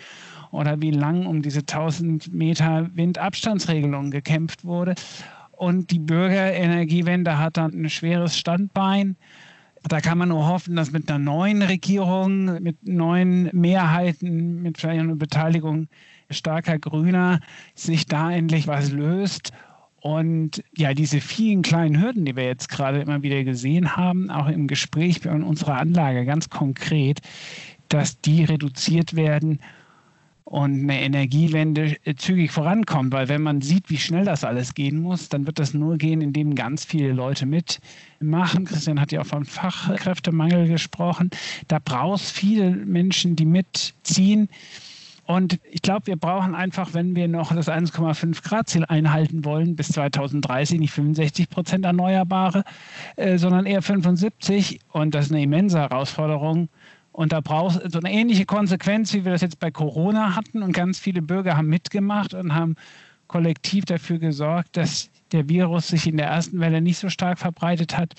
oder 0.51 0.81
wie 0.81 0.93
lang 0.93 1.27
um 1.27 1.43
diese 1.43 1.61
1000 1.61 2.33
Meter 2.33 2.89
Windabstandsregelung 2.95 4.11
gekämpft 4.11 4.65
wurde. 4.65 4.95
Und 5.57 5.91
die 5.91 5.99
Bürgerenergiewende 5.99 7.39
hat 7.39 7.57
dann 7.57 7.73
ein 7.73 7.91
schweres 7.91 8.37
Standbein. 8.37 9.17
Da 9.87 10.01
kann 10.01 10.19
man 10.19 10.31
nur 10.31 10.47
hoffen, 10.47 10.77
dass 10.77 10.93
mit 10.93 11.11
einer 11.11 11.19
neuen 11.19 11.63
Regierung, 11.63 12.63
mit 12.63 12.87
neuen 12.89 13.51
Mehrheiten, 13.53 14.63
mit 14.63 14.79
vielleicht 14.79 15.01
einer 15.01 15.17
Beteiligung 15.17 15.89
starker 16.31 16.79
Grüner 16.79 17.41
sich 17.75 18.07
da 18.07 18.31
endlich 18.31 18.67
was 18.67 18.91
löst. 18.91 19.53
Und 20.01 20.63
ja, 20.77 20.95
diese 20.95 21.21
vielen 21.21 21.63
kleinen 21.63 22.01
Hürden, 22.01 22.25
die 22.25 22.37
wir 22.37 22.45
jetzt 22.45 22.69
gerade 22.69 23.01
immer 23.01 23.23
wieder 23.23 23.43
gesehen 23.45 23.97
haben, 23.97 24.31
auch 24.31 24.49
im 24.49 24.67
Gespräch 24.67 25.23
bei 25.23 25.31
unserer 25.31 25.79
Anlage 25.79 26.25
ganz 26.25 26.51
konkret, 26.51 27.21
dass 27.89 28.21
die 28.21 28.45
reduziert 28.45 29.17
werden 29.17 29.61
und 30.45 30.83
eine 30.83 31.01
Energiewende 31.01 31.97
äh, 32.05 32.15
zügig 32.15 32.51
vorankommt. 32.53 33.13
Weil 33.13 33.29
wenn 33.29 33.43
man 33.43 33.61
sieht, 33.61 33.89
wie 33.89 33.97
schnell 33.97 34.25
das 34.25 34.45
alles 34.45 34.75
gehen 34.75 35.01
muss, 35.01 35.29
dann 35.29 35.47
wird 35.47 35.59
das 35.59 35.75
nur 35.75 35.97
gehen, 35.97 36.21
indem 36.21 36.55
ganz 36.55 36.85
viele 36.85 37.13
Leute 37.13 37.47
mitmachen. 37.47 38.67
Christian 38.67 39.01
hat 39.01 39.13
ja 39.13 39.23
auch 39.23 39.27
von 39.27 39.45
Fachkräftemangel 39.45 40.69
gesprochen. 40.69 41.31
Da 41.69 41.79
braucht 41.83 42.23
es 42.23 42.31
viele 42.31 42.71
Menschen, 42.71 43.37
die 43.37 43.47
mitziehen. 43.47 44.49
Und 45.27 45.59
ich 45.71 45.81
glaube, 45.81 46.09
wir 46.09 46.17
brauchen 46.17 46.55
einfach, 46.55 46.93
wenn 46.93 47.17
wir 47.17 47.29
noch 47.29 47.55
das 47.55 47.69
1,5 47.69 48.43
Grad 48.43 48.69
Ziel 48.69 48.85
einhalten 48.85 49.47
wollen, 49.47 49.75
bis 49.75 49.89
2030 49.89 50.79
nicht 50.79 50.93
65 50.93 51.49
Prozent 51.49 51.87
Erneuerbare, 51.87 52.65
äh, 53.17 53.39
sondern 53.39 53.65
eher 53.65 53.81
75. 53.81 54.81
Und 54.93 55.15
das 55.15 55.27
ist 55.27 55.33
eine 55.33 55.43
immense 55.43 55.79
Herausforderung. 55.79 56.69
Und 57.15 57.33
da 57.33 57.41
braucht 57.41 57.81
es 57.81 57.93
so 57.93 58.01
eine 58.01 58.11
ähnliche 58.11 58.45
Konsequenz, 58.45 59.15
wie 59.15 59.25
wir 59.25 59.31
das 59.31 59.41
jetzt 59.41 59.61
bei 59.61 59.71
Corona 59.71 60.35
hatten. 60.35 60.65
Und 60.65 60.73
ganz 60.73 60.99
viele 60.99 61.23
Bürger 61.23 61.57
haben 61.57 61.69
mitgemacht 61.69 62.35
und 62.35 62.55
haben 62.55 62.75
kollektiv 63.29 63.85
dafür 63.85 64.19
gesorgt, 64.19 64.77
dass 64.77 65.11
der 65.31 65.49
Virus 65.49 65.87
sich 65.87 66.09
in 66.09 66.17
der 66.17 66.27
ersten 66.27 66.59
Welle 66.59 66.81
nicht 66.81 66.99
so 66.99 67.09
stark 67.09 67.39
verbreitet 67.39 67.97
hat 67.97 68.15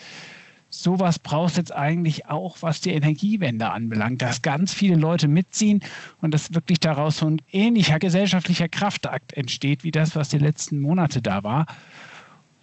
sowas 0.83 1.19
braucht 1.19 1.51
es 1.51 1.57
jetzt 1.57 1.73
eigentlich 1.73 2.27
auch, 2.27 2.57
was 2.61 2.81
die 2.81 2.91
Energiewende 2.91 3.69
anbelangt, 3.69 4.21
dass 4.21 4.41
ganz 4.41 4.73
viele 4.73 4.95
Leute 4.95 5.27
mitziehen 5.27 5.81
und 6.21 6.33
dass 6.33 6.53
wirklich 6.53 6.79
daraus 6.79 7.17
so 7.17 7.27
ein 7.27 7.41
ähnlicher 7.51 7.99
gesellschaftlicher 7.99 8.67
Kraftakt 8.67 9.33
entsteht, 9.33 9.83
wie 9.83 9.91
das, 9.91 10.15
was 10.15 10.29
die 10.29 10.37
letzten 10.37 10.79
Monate 10.79 11.21
da 11.21 11.43
war. 11.43 11.65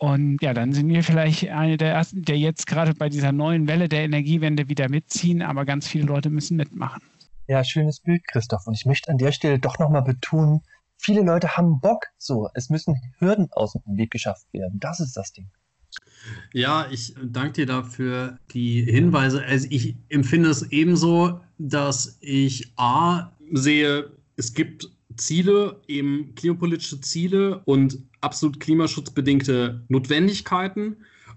Und 0.02 0.42
ja, 0.42 0.52
dann 0.52 0.72
sind 0.72 0.88
wir 0.88 1.04
vielleicht 1.04 1.48
eine 1.50 1.76
der 1.76 1.92
ersten, 1.92 2.22
der 2.22 2.36
jetzt 2.36 2.66
gerade 2.66 2.92
bei 2.92 3.08
dieser 3.08 3.30
neuen 3.30 3.68
Welle 3.68 3.88
der 3.88 4.00
Energiewende 4.00 4.68
wieder 4.68 4.88
mitziehen, 4.88 5.42
aber 5.42 5.64
ganz 5.64 5.86
viele 5.86 6.06
Leute 6.06 6.28
müssen 6.28 6.56
mitmachen. 6.56 7.00
Ja, 7.46 7.62
schönes 7.62 8.00
Bild, 8.00 8.26
Christoph. 8.26 8.66
Und 8.66 8.74
ich 8.74 8.84
möchte 8.84 9.12
an 9.12 9.18
der 9.18 9.30
Stelle 9.30 9.60
doch 9.60 9.78
nochmal 9.78 10.02
betonen, 10.02 10.62
viele 10.96 11.22
Leute 11.22 11.56
haben 11.56 11.78
Bock 11.78 12.06
so. 12.18 12.48
Es 12.54 12.68
müssen 12.68 12.96
Hürden 13.18 13.46
aus 13.52 13.74
dem 13.74 13.96
Weg 13.96 14.10
geschafft 14.10 14.52
werden. 14.52 14.80
Das 14.80 14.98
ist 14.98 15.16
das 15.16 15.34
Ding. 15.34 15.48
Ja, 16.52 16.88
ich 16.90 17.14
danke 17.24 17.52
dir 17.52 17.66
dafür 17.66 18.38
die 18.50 18.82
Hinweise. 18.82 19.44
Also 19.44 19.68
ich 19.70 19.94
empfinde 20.08 20.50
es 20.50 20.64
ebenso, 20.72 21.38
dass 21.58 22.18
ich 22.20 22.72
A 22.74 23.30
sehe, 23.52 24.10
es 24.34 24.52
gibt 24.52 24.90
Ziele, 25.16 25.80
eben 25.88 26.34
klimapolitische 26.34 27.00
Ziele 27.00 27.62
und 27.64 27.98
absolut 28.20 28.60
klimaschutzbedingte 28.60 29.84
Notwendigkeiten. 29.88 30.96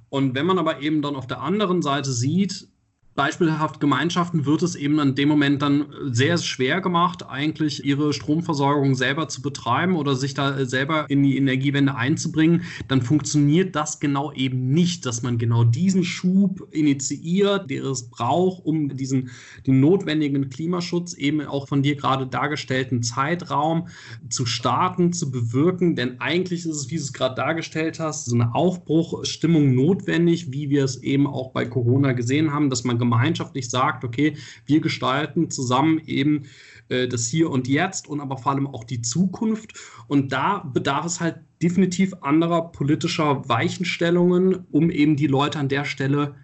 Und 0.09 0.35
wenn 0.35 0.45
man 0.45 0.59
aber 0.59 0.81
eben 0.81 1.01
dann 1.01 1.15
auf 1.15 1.27
der 1.27 1.41
anderen 1.41 1.81
Seite 1.81 2.11
sieht, 2.11 2.67
beispielhaft 3.15 3.79
Gemeinschaften 3.79 4.45
wird 4.45 4.61
es 4.61 4.75
eben 4.75 4.99
in 4.99 5.15
dem 5.15 5.29
Moment 5.29 5.61
dann 5.61 5.85
sehr 6.03 6.37
schwer 6.37 6.81
gemacht, 6.81 7.25
eigentlich 7.27 7.85
ihre 7.85 8.11
Stromversorgung 8.11 8.93
selber 8.93 9.29
zu 9.29 9.41
betreiben 9.41 9.95
oder 9.95 10.15
sich 10.15 10.33
da 10.33 10.65
selber 10.65 11.05
in 11.09 11.23
die 11.23 11.37
Energiewende 11.37 11.95
einzubringen, 11.95 12.63
dann 12.89 13.01
funktioniert 13.01 13.75
das 13.75 14.01
genau 14.01 14.33
eben 14.33 14.71
nicht, 14.71 15.05
dass 15.05 15.23
man 15.23 15.37
genau 15.37 15.63
diesen 15.63 16.03
Schub 16.03 16.67
initiiert, 16.71 17.69
der 17.69 17.85
es 17.85 18.09
braucht, 18.09 18.65
um 18.65 18.89
diesen 18.95 19.29
den 19.65 19.79
notwendigen 19.79 20.49
Klimaschutz 20.49 21.13
eben 21.13 21.41
auch 21.41 21.69
von 21.69 21.83
dir 21.83 21.95
gerade 21.95 22.27
dargestellten 22.27 23.01
Zeitraum 23.01 23.87
zu 24.29 24.45
starten, 24.45 25.13
zu 25.13 25.31
bewirken, 25.31 25.95
denn 25.95 26.19
eigentlich 26.19 26.65
ist 26.65 26.75
es, 26.75 26.91
wie 26.91 26.95
du 26.95 27.01
es 27.01 27.13
gerade 27.13 27.35
dargestellt 27.35 27.99
hast, 27.99 28.25
so 28.25 28.35
eine 28.35 28.53
Aufbruchstimmung 28.53 29.73
notwendig, 29.73 30.51
wie 30.51 30.69
wir 30.69 30.83
es 30.83 31.01
eben 31.01 31.27
auch 31.27 31.51
bei 31.51 31.65
Corona 31.65 32.11
gesehen 32.11 32.51
haben, 32.51 32.69
dass 32.69 32.83
man 32.83 32.99
gemeinschaftlich 33.09 33.69
sagt, 33.69 34.03
okay, 34.03 34.35
wir 34.65 34.81
gestalten 34.81 35.49
zusammen 35.49 35.99
eben 36.05 36.45
äh, 36.89 37.07
das 37.07 37.27
Hier 37.27 37.49
und 37.49 37.67
Jetzt 37.67 38.07
und 38.07 38.19
aber 38.19 38.37
vor 38.37 38.51
allem 38.51 38.67
auch 38.67 38.83
die 38.83 39.01
Zukunft. 39.01 39.73
Und 40.07 40.31
da 40.31 40.59
bedarf 40.59 41.05
es 41.05 41.19
halt 41.19 41.37
definitiv 41.61 42.13
anderer 42.21 42.71
politischer 42.71 43.47
Weichenstellungen, 43.47 44.65
um 44.71 44.89
eben 44.89 45.15
die 45.15 45.27
Leute 45.27 45.59
an 45.59 45.69
der 45.69 45.85
Stelle 45.85 46.35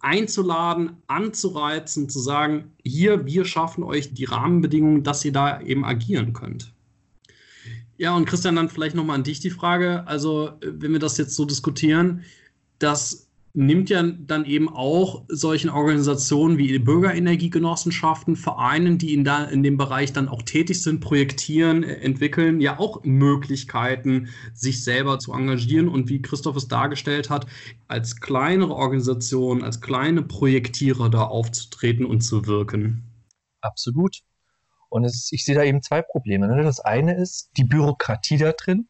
einzuladen, 0.00 0.96
anzureizen, 1.06 2.08
zu 2.08 2.20
sagen, 2.20 2.72
hier, 2.84 3.24
wir 3.26 3.44
schaffen 3.44 3.84
euch 3.84 4.12
die 4.14 4.24
Rahmenbedingungen, 4.24 5.02
dass 5.02 5.24
ihr 5.24 5.32
da 5.32 5.60
eben 5.60 5.84
agieren 5.84 6.32
könnt. 6.32 6.72
Ja, 7.98 8.14
und 8.14 8.26
Christian, 8.26 8.56
dann 8.56 8.68
vielleicht 8.68 8.94
nochmal 8.94 9.16
an 9.16 9.24
dich 9.24 9.40
die 9.40 9.50
Frage. 9.50 10.06
Also, 10.06 10.52
wenn 10.60 10.92
wir 10.92 10.98
das 10.98 11.16
jetzt 11.16 11.34
so 11.34 11.44
diskutieren, 11.44 12.24
dass 12.78 13.25
nimmt 13.56 13.88
ja 13.88 14.02
dann 14.02 14.44
eben 14.44 14.68
auch 14.68 15.24
solchen 15.28 15.70
Organisationen 15.70 16.58
wie 16.58 16.78
Bürgerenergiegenossenschaften, 16.78 18.36
Vereinen, 18.36 18.98
die 18.98 19.14
in, 19.14 19.24
da, 19.24 19.44
in 19.44 19.62
dem 19.62 19.78
Bereich 19.78 20.12
dann 20.12 20.28
auch 20.28 20.42
tätig 20.42 20.82
sind, 20.82 21.00
projektieren, 21.00 21.82
äh, 21.82 21.94
entwickeln, 21.94 22.60
ja 22.60 22.78
auch 22.78 23.02
Möglichkeiten, 23.04 24.28
sich 24.52 24.84
selber 24.84 25.18
zu 25.18 25.32
engagieren 25.32 25.88
und 25.88 26.10
wie 26.10 26.20
Christoph 26.20 26.56
es 26.56 26.68
dargestellt 26.68 27.30
hat, 27.30 27.46
als 27.88 28.20
kleinere 28.20 28.74
Organisation, 28.74 29.64
als 29.64 29.80
kleine 29.80 30.22
Projektierer 30.22 31.08
da 31.08 31.24
aufzutreten 31.24 32.04
und 32.04 32.20
zu 32.20 32.46
wirken. 32.46 33.04
Absolut. 33.62 34.18
Und 34.90 35.04
es, 35.04 35.30
ich 35.32 35.46
sehe 35.46 35.54
da 35.54 35.64
eben 35.64 35.82
zwei 35.82 36.02
Probleme. 36.02 36.46
Ne? 36.46 36.62
Das 36.62 36.80
eine 36.80 37.16
ist 37.16 37.50
die 37.56 37.64
Bürokratie 37.64 38.36
da 38.36 38.52
drin 38.52 38.86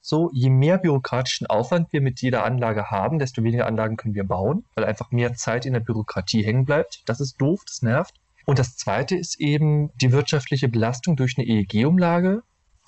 so, 0.00 0.30
je 0.32 0.50
mehr 0.50 0.78
bürokratischen 0.78 1.46
Aufwand 1.46 1.92
wir 1.92 2.00
mit 2.00 2.22
jeder 2.22 2.44
Anlage 2.44 2.90
haben, 2.90 3.18
desto 3.18 3.42
weniger 3.42 3.66
Anlagen 3.66 3.96
können 3.96 4.14
wir 4.14 4.24
bauen, 4.24 4.64
weil 4.74 4.84
einfach 4.84 5.10
mehr 5.10 5.34
Zeit 5.34 5.66
in 5.66 5.72
der 5.72 5.80
Bürokratie 5.80 6.44
hängen 6.44 6.64
bleibt. 6.64 7.02
Das 7.06 7.20
ist 7.20 7.36
doof, 7.40 7.62
das 7.66 7.82
nervt. 7.82 8.14
Und 8.46 8.58
das 8.58 8.76
zweite 8.76 9.16
ist 9.16 9.38
eben 9.40 9.90
die 10.00 10.12
wirtschaftliche 10.12 10.68
Belastung 10.68 11.16
durch 11.16 11.34
eine 11.36 11.46
EEG-Umlage 11.46 12.42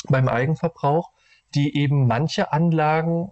beim 0.09 0.29
Eigenverbrauch, 0.29 1.11
die 1.55 1.77
eben 1.77 2.07
manche 2.07 2.53
Anlagen 2.53 3.31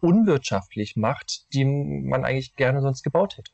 unwirtschaftlich 0.00 0.96
macht, 0.96 1.52
die 1.52 1.64
man 1.64 2.24
eigentlich 2.24 2.54
gerne 2.54 2.82
sonst 2.82 3.02
gebaut 3.02 3.38
hätte. 3.38 3.50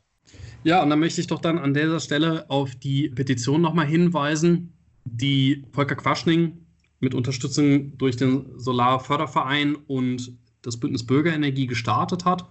Ja, 0.65 0.83
und 0.83 0.91
dann 0.91 1.01
möchte 1.01 1.21
ich 1.21 1.29
doch 1.29 1.41
dann 1.41 1.59
an 1.59 1.73
dieser 1.73 2.01
Stelle 2.01 2.45
auf 2.51 2.75
die 2.75 3.09
Petition 3.09 3.63
nochmal 3.63 3.87
hinweisen, 3.87 4.75
die 5.05 5.65
Volker 5.73 5.97
Quaschning 5.97 6.67
mit 7.01 7.15
Unterstützung 7.15 7.97
durch 7.99 8.17
den 8.17 8.59
Solarförderverein 8.59 9.75
und 9.75 10.33
das 10.63 10.79
Bündnis 10.79 11.07
Bürgerenergie 11.07 11.67
gestartet 11.67 12.25
hat. 12.25 12.47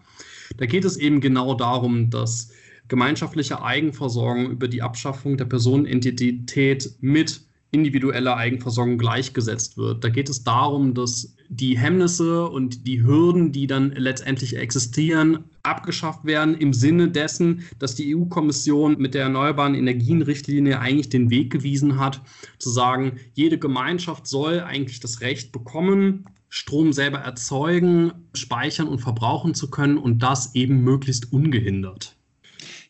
Da 0.58 0.66
geht 0.66 0.84
es 0.86 0.98
eben 0.98 1.22
genau 1.22 1.54
darum, 1.54 2.10
dass 2.10 2.52
gemeinschaftliche 2.88 3.62
Eigenversorgung 3.62 4.50
über 4.50 4.68
die 4.68 4.82
Abschaffung 4.82 5.38
der 5.38 5.46
Personenentität 5.46 6.96
mit 7.00 7.42
individueller 7.72 8.36
Eigenversorgung 8.36 8.98
gleichgesetzt 8.98 9.78
wird. 9.78 10.04
Da 10.04 10.10
geht 10.10 10.30
es 10.30 10.44
darum, 10.44 10.94
dass 10.94 11.36
die 11.50 11.78
Hemmnisse 11.78 12.48
und 12.48 12.88
die 12.88 13.04
Hürden, 13.04 13.52
die 13.52 13.68
dann 13.68 13.92
letztendlich 13.92 14.58
existieren, 14.58 15.46
abgeschafft 15.64 16.26
werden 16.26 16.56
im 16.56 16.74
Sinne 16.74 17.10
dessen, 17.10 17.64
dass 17.80 17.96
die 17.96 18.16
EU-Kommission 18.16 18.98
mit 19.00 19.14
der 19.14 19.24
Erneuerbaren 19.24 19.76
Energienrichtlinie 19.76 20.80
eigentlich 20.80 21.10
den 21.10 21.30
Weg 21.30 21.52
gewiesen 21.52 22.00
hat, 22.00 22.22
zu 22.58 22.70
sagen, 22.70 23.20
jede 23.34 23.58
Gemeinschaft 23.58 24.28
soll 24.28 24.62
eigentlich 24.62 25.00
das 25.00 25.22
Recht 25.22 25.52
bekommen, 25.52 26.26
Strom 26.50 26.94
selber 26.94 27.20
erzeugen, 27.20 28.12
speichern 28.34 28.88
und 28.88 29.00
verbrauchen 29.00 29.54
zu 29.54 29.70
können 29.70 30.00
und 30.00 30.24
das 30.24 30.56
eben 30.56 30.84
möglichst 30.84 31.32
ungehindert. 31.32 32.16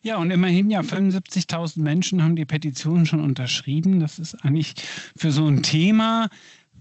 Ja, 0.02 0.16
und 0.16 0.30
immerhin 0.30 0.70
ja 0.70 0.80
75.000 0.80 1.80
Menschen 1.80 2.22
haben 2.22 2.34
die 2.34 2.46
Petition 2.46 3.04
schon 3.04 3.20
unterschrieben. 3.20 4.00
Das 4.00 4.18
ist 4.18 4.34
eigentlich 4.44 4.74
für 5.14 5.30
so 5.30 5.46
ein 5.46 5.62
Thema, 5.62 6.28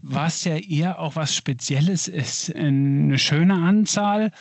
was 0.02 0.46
ja 0.46 0.56
eher 0.56 1.00
auch 1.00 1.18
was 1.18 1.36
Spezielles 1.36 2.08
ist, 2.08 2.56
eine 2.56 3.20
schöne 3.20 3.56
Anzahl. 3.56 4.32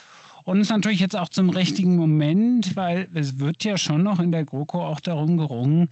Und 0.45 0.61
ist 0.61 0.71
natürlich 0.71 1.01
jetzt 1.01 1.17
auch 1.17 1.29
zum 1.29 1.51
richtigen 1.51 1.97
Moment, 1.97 2.77
weil 2.77 3.09
es 3.14 3.41
wird 3.41 3.64
ja 3.64 3.77
schon 3.77 4.05
noch 4.05 4.21
in 4.21 4.31
der 4.31 4.45
GroKo 4.45 4.87
auch 4.87 5.01
darum 5.01 5.37
gerungen, 5.37 5.91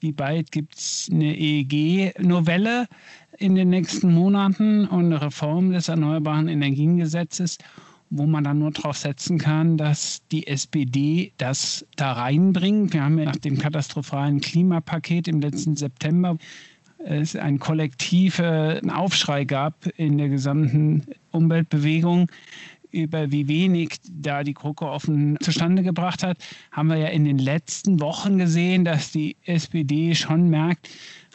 wie 0.00 0.12
bald 0.12 0.50
gibt 0.50 0.76
es 0.76 1.08
eine 1.12 1.36
EEG-Novelle 1.36 2.88
in 3.38 3.54
den 3.54 3.68
nächsten 3.68 4.12
Monaten 4.12 4.86
und 4.86 5.04
eine 5.04 5.22
Reform 5.22 5.70
des 5.70 5.88
Erneuerbaren 5.88 6.48
Energiengesetzes 6.48 7.58
wo 8.14 8.26
man 8.26 8.44
dann 8.44 8.58
nur 8.58 8.70
darauf 8.70 8.98
setzen 8.98 9.38
kann, 9.38 9.78
dass 9.78 10.20
die 10.30 10.46
SPD 10.46 11.32
das 11.38 11.86
da 11.96 12.12
reinbringt. 12.12 12.92
Wir 12.92 13.04
haben 13.04 13.18
ja 13.18 13.24
nach 13.24 13.36
dem 13.36 13.58
katastrophalen 13.58 14.40
Klimapaket 14.40 15.28
im 15.28 15.40
letzten 15.40 15.76
September 15.76 16.36
es 17.04 17.34
einen 17.34 17.58
kollektiven 17.58 18.90
Aufschrei 18.90 19.44
gab 19.44 19.86
in 19.96 20.18
der 20.18 20.28
gesamten 20.28 21.04
Umweltbewegung 21.32 22.30
über 22.92 23.32
wie 23.32 23.48
wenig 23.48 23.96
da 24.10 24.44
die 24.44 24.54
GroKo 24.54 24.86
offen 24.86 25.38
zustande 25.40 25.82
gebracht 25.82 26.22
hat, 26.22 26.36
haben 26.70 26.88
wir 26.88 26.96
ja 26.96 27.08
in 27.08 27.24
den 27.24 27.38
letzten 27.38 28.00
Wochen 28.00 28.36
gesehen, 28.36 28.84
dass 28.84 29.10
die 29.10 29.36
SPD 29.44 30.14
schon 30.14 30.50
merkt, 30.50 30.90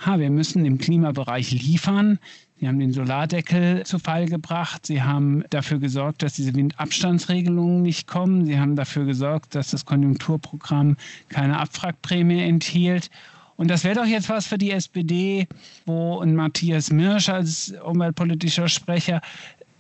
ha, 0.06 0.20
wir 0.20 0.30
müssen 0.30 0.66
im 0.66 0.78
Klimabereich 0.78 1.52
liefern. 1.52 2.20
Sie 2.60 2.68
haben 2.68 2.80
den 2.80 2.92
Solardeckel 2.92 3.86
zu 3.86 4.00
Fall 4.00 4.26
gebracht. 4.26 4.86
Sie 4.88 5.04
haben 5.04 5.44
dafür 5.52 5.78
gesorgt, 5.78 6.24
dass 6.24 6.34
diese 6.34 6.56
Windabstandsregelungen 6.56 7.84
nicht 7.84 8.08
kommen. 8.08 8.46
Sie 8.46 8.60
haben 8.60 8.76
dafür 8.76 9.06
gesorgt, 9.06 9.54
dass 9.54 9.72
das 9.72 9.86
Konjunkturprogramm 9.86 10.98
keine 11.30 11.60
Abwrackprämie 11.60 12.42
enthielt. 12.42 13.12
Und 13.58 13.70
das 13.70 13.84
wäre 13.84 13.96
doch 13.96 14.06
jetzt 14.06 14.30
was 14.30 14.48
für 14.48 14.58
die 14.58 14.72
SPD, 14.72 15.48
wo 15.86 16.20
ein 16.20 16.36
Matthias 16.36 16.92
Mirsch 16.92 17.30
als 17.30 17.74
umweltpolitischer 17.84 18.70
Sprecher 18.70 19.22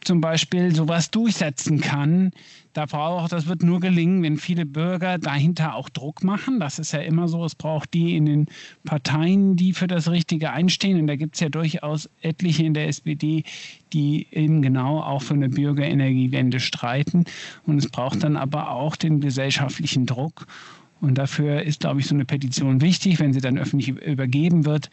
zum 0.01 0.21
Beispiel 0.21 0.73
sowas 0.75 1.11
durchsetzen 1.11 1.81
kann. 1.81 2.31
Da 2.73 2.85
braucht, 2.85 3.31
das 3.31 3.47
wird 3.47 3.63
nur 3.63 3.79
gelingen, 3.79 4.21
wenn 4.23 4.37
viele 4.37 4.65
Bürger 4.65 5.17
dahinter 5.17 5.75
auch 5.75 5.89
Druck 5.89 6.23
machen. 6.23 6.59
Das 6.59 6.77
ist 6.79 6.91
ja 6.91 6.99
immer 6.99 7.27
so. 7.27 7.43
Es 7.43 7.55
braucht 7.55 7.93
die 7.93 8.15
in 8.15 8.25
den 8.25 8.45
Parteien, 8.83 9.55
die 9.55 9.73
für 9.73 9.87
das 9.87 10.09
Richtige 10.09 10.51
einstehen. 10.51 10.99
Und 10.99 11.07
da 11.07 11.15
gibt 11.15 11.35
es 11.35 11.41
ja 11.41 11.49
durchaus 11.49 12.09
etliche 12.21 12.63
in 12.63 12.73
der 12.73 12.87
SPD, 12.87 13.43
die 13.93 14.27
eben 14.31 14.61
genau 14.61 15.01
auch 15.01 15.23
für 15.23 15.33
eine 15.33 15.49
Bürgerenergiewende 15.49 16.59
streiten. 16.59 17.25
Und 17.65 17.79
es 17.79 17.89
braucht 17.89 18.23
dann 18.23 18.37
aber 18.37 18.71
auch 18.71 18.95
den 18.95 19.21
gesellschaftlichen 19.21 20.05
Druck. 20.05 20.45
Und 21.01 21.17
dafür 21.17 21.61
ist, 21.63 21.81
glaube 21.81 21.99
ich, 21.99 22.07
so 22.07 22.15
eine 22.15 22.25
Petition 22.25 22.81
wichtig, 22.81 23.19
wenn 23.19 23.33
sie 23.33 23.41
dann 23.41 23.57
öffentlich 23.57 23.89
übergeben 23.89 24.65
wird 24.65 24.89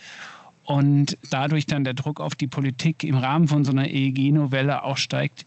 und 0.64 1.18
dadurch 1.31 1.66
dann 1.66 1.85
der 1.85 1.94
Druck 1.94 2.20
auf 2.20 2.35
die 2.35 2.46
Politik 2.46 3.05
im 3.05 3.16
Rahmen 3.16 3.48
von 3.48 3.64
so 3.64 3.70
einer 3.70 3.88
EEG-Novelle 3.88 4.83
auch 4.83 4.96
steigt, 4.96 5.46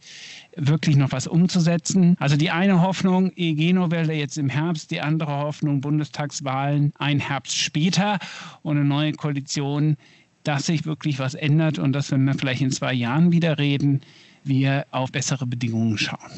wirklich 0.55 0.95
noch 0.95 1.11
was 1.11 1.27
umzusetzen. 1.27 2.15
Also 2.19 2.37
die 2.37 2.51
eine 2.51 2.81
Hoffnung, 2.81 3.31
EEG-Novelle 3.35 4.13
jetzt 4.13 4.37
im 4.37 4.49
Herbst, 4.49 4.91
die 4.91 5.01
andere 5.01 5.31
Hoffnung, 5.31 5.81
Bundestagswahlen 5.81 6.93
ein 6.97 7.19
Herbst 7.19 7.57
später 7.57 8.19
und 8.61 8.77
eine 8.77 8.85
neue 8.85 9.13
Koalition, 9.13 9.97
dass 10.43 10.67
sich 10.67 10.85
wirklich 10.85 11.19
was 11.19 11.33
ändert 11.33 11.79
und 11.79 11.93
dass, 11.93 12.11
wenn 12.11 12.23
wir 12.23 12.35
vielleicht 12.35 12.61
in 12.61 12.71
zwei 12.71 12.93
Jahren 12.93 13.31
wieder 13.31 13.57
reden, 13.57 14.01
wir 14.43 14.85
auf 14.91 15.11
bessere 15.11 15.45
Bedingungen 15.45 15.97
schauen 15.97 16.31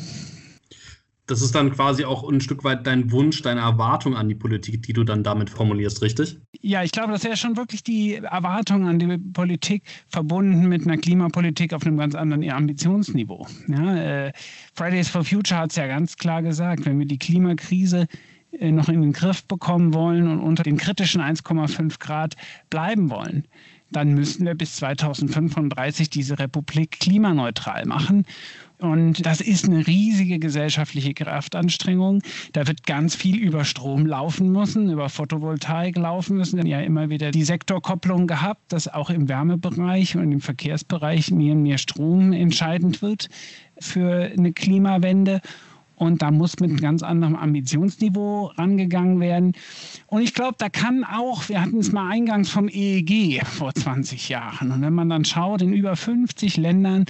das 1.30 1.42
ist 1.42 1.54
dann 1.54 1.72
quasi 1.72 2.06
auch 2.06 2.28
ein 2.28 2.42
Stück 2.42 2.64
weit 2.64 2.88
dein 2.88 3.12
Wunsch, 3.12 3.42
deine 3.42 3.62
Erwartung 3.62 4.16
an 4.16 4.28
die 4.28 4.36
Politik, 4.36 4.82
die 4.84 4.94
du 4.94 5.04
dann 5.04 5.24
damit 5.24 5.50
formulierst, 5.50 6.02
richtig? 6.02 6.38
Ja, 6.62 6.84
ich 6.84 6.92
glaube, 6.92 7.12
das 7.12 7.24
wäre 7.24 7.38
schon 7.38 7.56
wirklich 7.58 7.84
die 7.84 8.16
Erwartung 8.16 8.88
an 8.88 9.00
die 9.00 9.18
Politik 9.18 9.84
verbunden 10.08 10.68
mit 10.68 10.84
einer 10.86 10.98
Klimapolitik 10.98 11.74
auf 11.74 11.86
einem 11.86 11.98
ganz 11.98 12.16
anderen 12.16 12.50
Ambitionsniveau. 12.50 13.48
Ja, 13.68 13.96
äh, 13.96 14.34
Fridays 14.74 15.10
for 15.10 15.24
Future 15.24 15.60
hat 15.60 15.72
es 15.72 15.76
ja 15.76 15.88
ganz 15.88 16.16
klar 16.16 16.42
gesagt, 16.42 16.86
wenn 16.86 16.98
wir 16.98 17.06
die 17.06 17.20
Klimakrise 17.20 18.08
äh, 18.52 18.72
noch 18.72 18.90
in 18.90 19.02
den 19.02 19.14
Griff 19.14 19.46
bekommen 19.46 19.94
wollen 19.94 20.28
und 20.28 20.40
unter 20.40 20.64
den 20.64 20.78
kritischen 20.78 21.22
1,5 21.22 22.00
Grad 22.00 22.36
bleiben 22.70 23.10
wollen, 23.10 23.46
dann 23.92 24.14
müssen 24.14 24.46
wir 24.46 24.56
bis 24.56 24.76
2035 24.78 26.10
diese 26.10 26.40
Republik 26.40 27.00
klimaneutral 27.00 27.86
machen. 27.86 28.26
Und 28.80 29.26
das 29.26 29.42
ist 29.42 29.66
eine 29.66 29.86
riesige 29.86 30.40
gesellschaftliche 30.40 31.14
Kraftanstrengung. 31.14 32.22
Da 32.54 32.66
wird 32.66 32.86
ganz 32.86 33.14
viel 33.14 33.38
über 33.38 33.66
Strom 33.66 34.06
laufen 34.06 34.52
müssen, 34.54 34.90
über 34.90 35.10
Photovoltaik 35.10 35.98
laufen 35.98 36.38
müssen. 36.38 36.56
Wir 36.56 36.62
haben 36.62 36.70
ja 36.70 36.80
immer 36.82 37.10
wieder 37.10 37.32
die 37.32 37.44
Sektorkopplung 37.44 38.26
gehabt, 38.26 38.72
dass 38.72 38.88
auch 38.88 39.10
im 39.10 39.28
Wärmebereich 39.28 40.16
und 40.16 40.32
im 40.32 40.40
Verkehrsbereich 40.40 41.30
mehr 41.32 41.56
und 41.56 41.64
mehr 41.64 41.78
Strom 41.78 42.32
entscheidend 42.32 43.02
wird 43.02 43.28
für 43.80 44.32
eine 44.38 44.54
Klimawende. 44.54 45.42
Und 45.96 46.22
da 46.22 46.32
muss 46.32 46.58
mit 46.62 46.70
einem 46.70 46.80
ganz 46.80 47.04
anderem 47.04 47.36
Ambitionsniveau 47.36 48.54
rangegangen 48.58 49.20
werden. 49.20 49.52
Und 50.08 50.22
ich 50.22 50.34
glaube, 50.34 50.56
da 50.58 50.70
kann 50.70 51.04
auch, 51.04 51.50
wir 51.50 51.62
hatten 51.62 51.80
es 51.80 51.92
mal 51.92 52.10
eingangs 52.10 52.50
vom 52.50 52.70
EEG 52.70 53.46
vor 53.46 53.74
20 53.74 54.30
Jahren. 54.30 54.72
Und 54.72 54.82
wenn 54.82 54.94
man 54.94 55.10
dann 55.10 55.26
schaut, 55.26 55.62
in 55.62 55.74
über 55.74 55.98
50 55.98 56.56
Ländern 56.56 57.04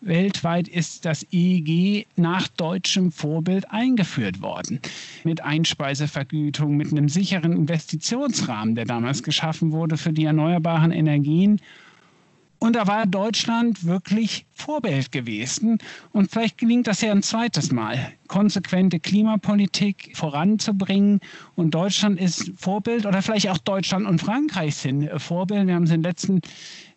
Weltweit 0.00 0.66
ist 0.66 1.04
das 1.04 1.26
EEG 1.30 2.06
nach 2.16 2.48
deutschem 2.48 3.12
Vorbild 3.12 3.70
eingeführt 3.70 4.40
worden. 4.40 4.80
Mit 5.24 5.42
Einspeisevergütung, 5.42 6.76
mit 6.76 6.90
einem 6.90 7.08
sicheren 7.08 7.52
Investitionsrahmen, 7.52 8.74
der 8.74 8.86
damals 8.86 9.22
geschaffen 9.22 9.72
wurde 9.72 9.98
für 9.98 10.12
die 10.12 10.24
erneuerbaren 10.24 10.90
Energien. 10.90 11.60
Und 12.60 12.76
da 12.76 12.86
war 12.86 13.06
Deutschland 13.06 13.84
wirklich 13.84 14.46
Vorbild 14.54 15.12
gewesen. 15.12 15.78
Und 16.12 16.30
vielleicht 16.30 16.58
gelingt 16.58 16.86
das 16.86 17.00
ja 17.02 17.10
ein 17.10 17.22
zweites 17.22 17.70
Mal, 17.70 18.12
konsequente 18.26 19.00
Klimapolitik 19.00 20.12
voranzubringen. 20.14 21.20
Und 21.56 21.74
Deutschland 21.74 22.18
ist 22.18 22.52
Vorbild 22.56 23.04
oder 23.04 23.20
vielleicht 23.22 23.48
auch 23.48 23.58
Deutschland 23.58 24.06
und 24.06 24.20
Frankreich 24.20 24.76
sind 24.76 25.10
Vorbild. 25.20 25.66
Wir 25.66 25.74
haben 25.74 25.84
es 25.84 25.90
in 25.90 26.02
den 26.02 26.10
letzten 26.10 26.40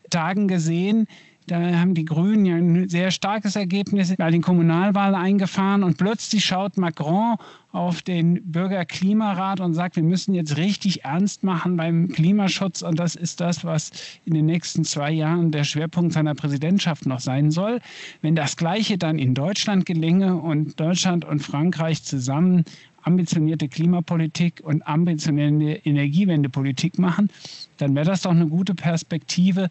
Tagen 0.10 0.48
gesehen 0.48 1.08
da 1.48 1.60
haben 1.80 1.94
die 1.94 2.06
Grünen 2.06 2.46
ja 2.46 2.56
ein 2.56 2.90
sehr 2.90 3.12
starkes 3.12 3.56
Ergebnis 3.56 4.16
bei 4.16 4.32
den 4.32 4.42
Kommunalwahlen 4.42 5.16
eingefahren 5.16 5.84
und 5.84 5.98
plötzlich 5.98 6.46
schaut 6.46 6.78
Macron 6.78 7.36
auf 7.72 8.02
den 8.02 8.52
Bürgerklimarat 8.52 9.60
und 9.60 9.74
sagt, 9.74 9.96
wir 9.96 10.04
müssen 10.04 10.36
jetzt 10.36 10.58
richtig 10.58 11.04
ernst 11.06 11.44
machen 11.44 11.76
beim 11.76 12.08
Klimaschutz 12.10 12.84
und 12.84 13.00
das 13.00 13.16
ist 13.16 13.42
das, 13.42 13.66
was 13.66 13.92
in 14.26 14.36
den 14.36 14.46
nächsten 14.46 14.84
zwei 14.84 15.12
Jahren 15.12 15.52
der 15.52 15.64
Schwerpunkt 15.64 16.14
seiner 16.14 16.36
Präsidentschaft 16.36 17.06
noch 17.06 17.20
sein 17.20 17.52
soll. 17.52 17.80
Wenn 18.22 18.36
das 18.36 18.58
Gleiche 18.58 18.98
dann 18.98 19.18
in 19.18 19.34
Deutschland 19.34 19.86
gelinge 19.86 20.36
und 20.36 20.80
Deutschland 20.80 21.26
und 21.26 21.40
Frankreich 21.40 22.04
zusammen 22.04 22.64
ambitionierte 23.04 23.68
Klimapolitik 23.68 24.62
und 24.64 24.86
ambitionierte 24.88 25.82
Energiewendepolitik 25.84 26.98
machen, 27.00 27.30
dann 27.78 27.96
wäre 27.96 28.06
das 28.06 28.22
doch 28.22 28.32
eine 28.32 28.48
gute 28.48 28.76
Perspektive, 28.76 29.70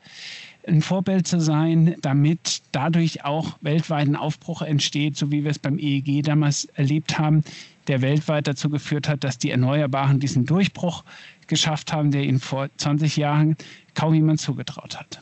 ein 0.66 0.82
Vorbild 0.82 1.26
zu 1.26 1.40
sein, 1.40 1.96
damit 2.00 2.62
dadurch 2.72 3.24
auch 3.24 3.56
weltweit 3.60 4.06
ein 4.06 4.16
Aufbruch 4.16 4.62
entsteht, 4.62 5.16
so 5.16 5.30
wie 5.30 5.44
wir 5.44 5.50
es 5.50 5.58
beim 5.58 5.78
EEG 5.78 6.22
damals 6.22 6.66
erlebt 6.74 7.18
haben, 7.18 7.42
der 7.88 8.00
weltweit 8.00 8.46
dazu 8.46 8.68
geführt 8.70 9.08
hat, 9.08 9.24
dass 9.24 9.38
die 9.38 9.50
Erneuerbaren 9.50 10.20
diesen 10.20 10.46
Durchbruch 10.46 11.04
geschafft 11.48 11.92
haben, 11.92 12.10
der 12.10 12.22
ihnen 12.22 12.40
vor 12.40 12.68
20 12.76 13.16
Jahren 13.16 13.56
kaum 13.94 14.14
jemand 14.14 14.40
zugetraut 14.40 14.98
hat. 14.98 15.20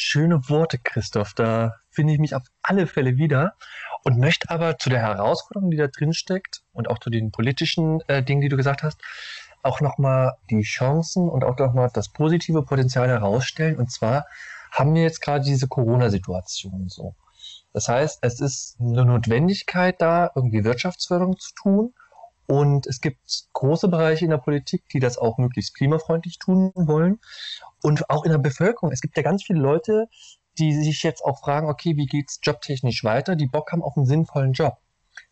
Schöne 0.00 0.48
Worte, 0.48 0.78
Christoph. 0.82 1.34
Da 1.34 1.74
finde 1.90 2.12
ich 2.14 2.18
mich 2.18 2.34
auf 2.34 2.42
alle 2.62 2.86
Fälle 2.86 3.16
wieder 3.16 3.54
und 4.04 4.18
möchte 4.18 4.48
aber 4.48 4.78
zu 4.78 4.88
der 4.90 5.00
Herausforderung, 5.00 5.70
die 5.70 5.76
da 5.76 5.88
drin 5.88 6.14
steckt 6.14 6.62
und 6.72 6.88
auch 6.88 6.98
zu 6.98 7.10
den 7.10 7.30
politischen 7.32 8.00
äh, 8.06 8.22
Dingen, 8.22 8.40
die 8.40 8.48
du 8.48 8.56
gesagt 8.56 8.82
hast, 8.82 9.00
auch 9.62 9.80
nochmal 9.80 10.34
die 10.50 10.62
Chancen 10.62 11.28
und 11.28 11.44
auch 11.44 11.58
nochmal 11.58 11.90
das 11.92 12.08
positive 12.08 12.62
Potenzial 12.62 13.08
herausstellen. 13.08 13.76
Und 13.76 13.90
zwar 13.90 14.26
haben 14.70 14.94
wir 14.94 15.02
jetzt 15.02 15.20
gerade 15.20 15.44
diese 15.44 15.68
Corona-Situation 15.68 16.88
so. 16.88 17.14
Das 17.72 17.88
heißt, 17.88 18.18
es 18.22 18.40
ist 18.40 18.76
eine 18.80 19.04
Notwendigkeit 19.04 20.00
da, 20.00 20.30
irgendwie 20.34 20.64
Wirtschaftsförderung 20.64 21.38
zu 21.38 21.54
tun. 21.54 21.94
Und 22.46 22.88
es 22.88 23.00
gibt 23.00 23.44
große 23.52 23.86
Bereiche 23.86 24.24
in 24.24 24.32
der 24.32 24.38
Politik, 24.38 24.88
die 24.88 24.98
das 24.98 25.18
auch 25.18 25.38
möglichst 25.38 25.76
klimafreundlich 25.76 26.38
tun 26.40 26.72
wollen. 26.74 27.20
Und 27.82 28.10
auch 28.10 28.24
in 28.24 28.32
der 28.32 28.38
Bevölkerung. 28.38 28.90
Es 28.90 29.00
gibt 29.00 29.16
ja 29.16 29.22
ganz 29.22 29.44
viele 29.44 29.60
Leute, 29.60 30.08
die 30.58 30.74
sich 30.74 31.02
jetzt 31.04 31.24
auch 31.24 31.38
fragen, 31.40 31.68
okay, 31.68 31.96
wie 31.96 32.06
geht's 32.06 32.40
jobtechnisch 32.42 33.04
weiter? 33.04 33.36
Die 33.36 33.46
Bock 33.46 33.70
haben 33.70 33.82
auf 33.82 33.96
einen 33.96 34.06
sinnvollen 34.06 34.52
Job. 34.52 34.78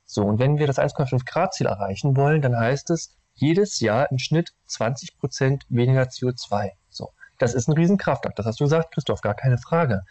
So, 0.05 0.23
und 0.23 0.39
wenn 0.39 0.59
wir 0.59 0.67
das 0.67 0.79
1,5 0.79 1.25
Grad 1.27 1.55
Ziel 1.55 1.67
erreichen 1.67 2.17
wollen, 2.17 2.41
dann 2.41 2.57
heißt 2.57 2.91
es, 2.91 3.18
jedes 3.39 3.81
Jahr 3.81 4.11
im 4.11 4.19
Schnitt 4.19 4.53
20 4.67 5.19
Prozent 5.19 5.65
weniger 5.69 6.03
CO2. 6.03 6.71
So, 6.91 7.13
das 7.39 7.55
ist 7.55 7.69
ein 7.69 7.75
Riesenkraftakt. 7.75 8.39
Das 8.39 8.47
hast 8.47 8.61
du 8.61 8.65
gesagt, 8.65 8.93
Christoph, 8.93 9.21
gar 9.21 9.35
keine 9.35 9.59
Frage. 9.59 10.05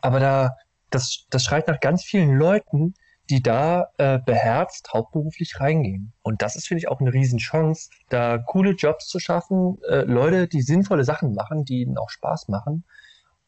Aber 0.00 0.20
da, 0.20 0.56
das, 0.90 1.26
das 1.30 1.44
schreit 1.44 1.68
nach 1.68 1.80
ganz 1.80 2.04
vielen 2.04 2.36
Leuten, 2.36 2.94
die 3.30 3.42
da 3.42 3.88
äh, 3.96 4.18
beherzt 4.18 4.90
hauptberuflich 4.92 5.58
reingehen. 5.58 6.12
Und 6.22 6.42
das 6.42 6.56
ist, 6.56 6.66
finde 6.66 6.80
ich, 6.80 6.88
auch 6.88 7.00
eine 7.00 7.12
Riesenchance, 7.12 7.88
da 8.10 8.38
coole 8.38 8.72
Jobs 8.72 9.06
zu 9.08 9.18
schaffen, 9.18 9.78
äh, 9.88 10.02
Leute, 10.02 10.46
die 10.46 10.60
sinnvolle 10.60 11.04
Sachen 11.04 11.34
machen, 11.34 11.64
die 11.64 11.80
ihnen 11.80 11.96
auch 11.96 12.10
Spaß 12.10 12.48
machen 12.48 12.84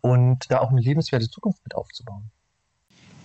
und 0.00 0.50
da 0.50 0.60
auch 0.60 0.70
eine 0.70 0.80
lebenswerte 0.80 1.28
Zukunft 1.28 1.62
mit 1.64 1.74
aufzubauen. 1.74 2.30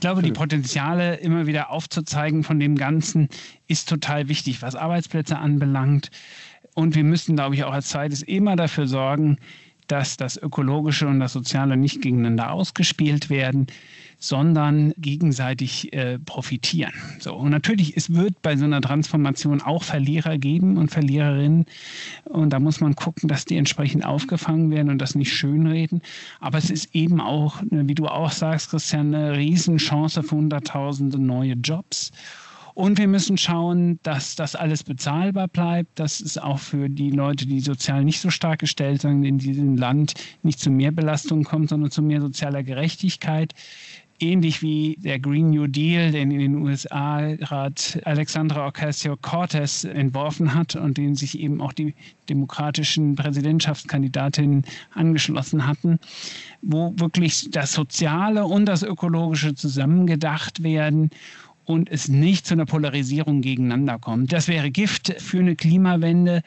Ich 0.02 0.04
glaube, 0.04 0.24
die 0.24 0.32
Potenziale 0.32 1.18
immer 1.18 1.46
wieder 1.46 1.70
aufzuzeigen 1.70 2.44
von 2.44 2.60
dem 2.60 2.76
Ganzen 2.76 3.30
ist 3.68 3.88
total 3.88 4.30
wichtig, 4.30 4.64
was 4.64 4.76
Arbeitsplätze 4.76 5.38
anbelangt. 5.38 6.10
Und 6.74 6.96
wir 6.96 7.04
müssen, 7.04 7.36
glaube 7.36 7.54
ich, 7.54 7.66
auch 7.66 7.72
als 7.72 7.90
zweites 7.90 8.24
immer 8.24 8.56
dafür 8.56 8.88
sorgen, 8.88 9.38
dass 9.86 10.18
das 10.18 10.38
Ökologische 10.38 11.08
und 11.08 11.20
das 11.20 11.34
Soziale 11.34 11.78
nicht 11.78 12.02
gegeneinander 12.02 12.52
ausgespielt 12.52 13.30
werden, 13.30 13.68
sondern 14.22 14.94
gegenseitig 14.98 15.92
äh, 15.94 16.20
profitieren. 16.20 16.94
So, 17.20 17.34
und 17.34 17.50
natürlich, 17.50 17.98
es 17.98 18.14
wird 18.14 18.40
bei 18.44 18.56
so 18.56 18.66
einer 18.66 18.80
Transformation 18.80 19.62
auch 19.62 19.84
Verlierer 19.84 20.38
geben 20.38 20.78
und 20.78 20.92
Verliererinnen. 20.92 21.66
Und 22.26 22.52
da 22.54 22.60
muss 22.60 22.80
man 22.80 22.96
gucken, 22.96 23.28
dass 23.28 23.46
die 23.46 23.58
entsprechend 23.58 24.06
aufgefangen 24.06 24.70
werden 24.70 24.92
und 24.92 25.00
das 25.00 25.16
nicht 25.16 25.34
schönreden. 25.34 26.04
Aber 26.40 26.60
es 26.60 26.70
ist 26.70 26.94
eben 26.94 27.20
auch, 27.20 27.64
wie 27.72 27.96
du 27.96 28.08
auch 28.08 28.32
sagst, 28.32 28.70
Christian, 28.70 29.14
eine 29.16 29.36
Riesenchance 29.36 30.22
für 30.22 30.36
Hunderttausende 30.36 31.18
neue 31.18 31.54
Jobs. 31.54 32.12
Und 32.74 32.98
wir 32.98 33.08
müssen 33.08 33.38
schauen, 33.38 34.00
dass 34.04 34.36
das 34.36 34.56
alles 34.56 34.84
bezahlbar 34.84 35.48
bleibt, 35.48 36.00
dass 36.00 36.22
es 36.22 36.38
auch 36.38 36.60
für 36.60 36.90
die 36.90 37.12
Leute, 37.12 37.46
die 37.46 37.60
sozial 37.60 38.04
nicht 38.04 38.22
so 38.22 38.30
stark 38.30 38.60
gestellt 38.60 39.02
sind, 39.02 39.24
in 39.24 39.38
diesem 39.38 39.78
Land 39.78 40.14
nicht 40.42 40.60
zu 40.60 40.70
mehr 40.70 40.92
Belastungen 40.92 41.44
kommt, 41.44 41.70
sondern 41.70 41.92
zu 41.92 42.02
mehr 42.02 42.22
sozialer 42.22 42.64
Gerechtigkeit. 42.64 43.54
Ähnlich 44.22 44.62
wie 44.62 44.98
der 45.00 45.20
Green 45.20 45.50
New 45.50 45.68
Deal, 45.68 46.12
den 46.12 46.32
in 46.32 46.40
den 46.40 46.56
USA 46.56 47.36
gerade 47.36 47.82
Alexandra 48.04 48.68
Ocasio-Cortez 48.68 49.84
entworfen 49.84 50.54
hat 50.54 50.76
und 50.76 50.98
den 50.98 51.16
sich 51.16 51.40
eben 51.40 51.62
auch 51.62 51.74
die 51.74 51.94
demokratischen 52.30 53.16
Präsidentschaftskandidatinnen 53.16 54.64
angeschlossen 54.94 55.68
hatten, 55.68 56.00
wo 56.62 56.94
wirklich 56.98 57.50
das 57.52 57.74
Soziale 57.74 58.46
und 58.46 58.66
das 58.66 58.84
Ökologische 58.84 59.56
zusammengedacht 59.56 60.64
werden 60.64 61.10
und 61.66 61.90
es 61.90 62.08
nicht 62.08 62.46
zu 62.46 62.54
einer 62.54 62.66
Polarisierung 62.66 63.42
gegeneinander 63.42 64.00
kommt. 64.00 64.34
Das 64.34 64.48
wäre 64.48 64.72
Gift 64.72 65.14
für 65.20 65.40
eine 65.40 65.56
Klimawende. 65.56 66.42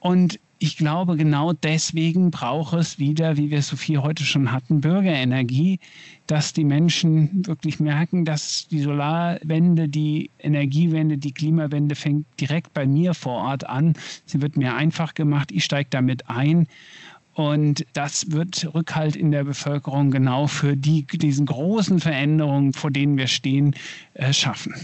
Und 0.00 0.38
ich 0.64 0.78
glaube, 0.78 1.18
genau 1.18 1.52
deswegen 1.52 2.30
braucht 2.30 2.72
es 2.72 2.98
wieder, 2.98 3.36
wie 3.36 3.50
wir 3.50 3.58
es 3.58 3.68
so 3.68 3.76
viel 3.76 3.98
heute 3.98 4.24
schon 4.24 4.50
hatten, 4.50 4.80
Bürgerenergie, 4.80 5.78
dass 6.26 6.54
die 6.54 6.64
Menschen 6.64 7.46
wirklich 7.46 7.80
merken, 7.80 8.24
dass 8.24 8.66
die 8.68 8.80
Solarwende, 8.80 9.90
die 9.90 10.30
Energiewende, 10.38 11.18
die 11.18 11.32
Klimawende 11.32 11.94
fängt 11.94 12.24
direkt 12.40 12.72
bei 12.72 12.86
mir 12.86 13.12
vor 13.12 13.42
Ort 13.42 13.68
an. 13.68 13.92
Sie 14.24 14.40
wird 14.40 14.56
mir 14.56 14.74
einfach 14.74 15.12
gemacht, 15.12 15.52
ich 15.52 15.66
steige 15.66 15.90
damit 15.90 16.30
ein. 16.30 16.66
Und 17.34 17.84
das 17.92 18.30
wird 18.30 18.72
Rückhalt 18.74 19.16
in 19.16 19.32
der 19.32 19.44
Bevölkerung 19.44 20.10
genau 20.10 20.46
für 20.46 20.78
die, 20.78 21.06
diesen 21.06 21.44
großen 21.44 22.00
Veränderungen, 22.00 22.72
vor 22.72 22.90
denen 22.90 23.18
wir 23.18 23.26
stehen, 23.26 23.74
äh, 24.14 24.32
schaffen. 24.32 24.74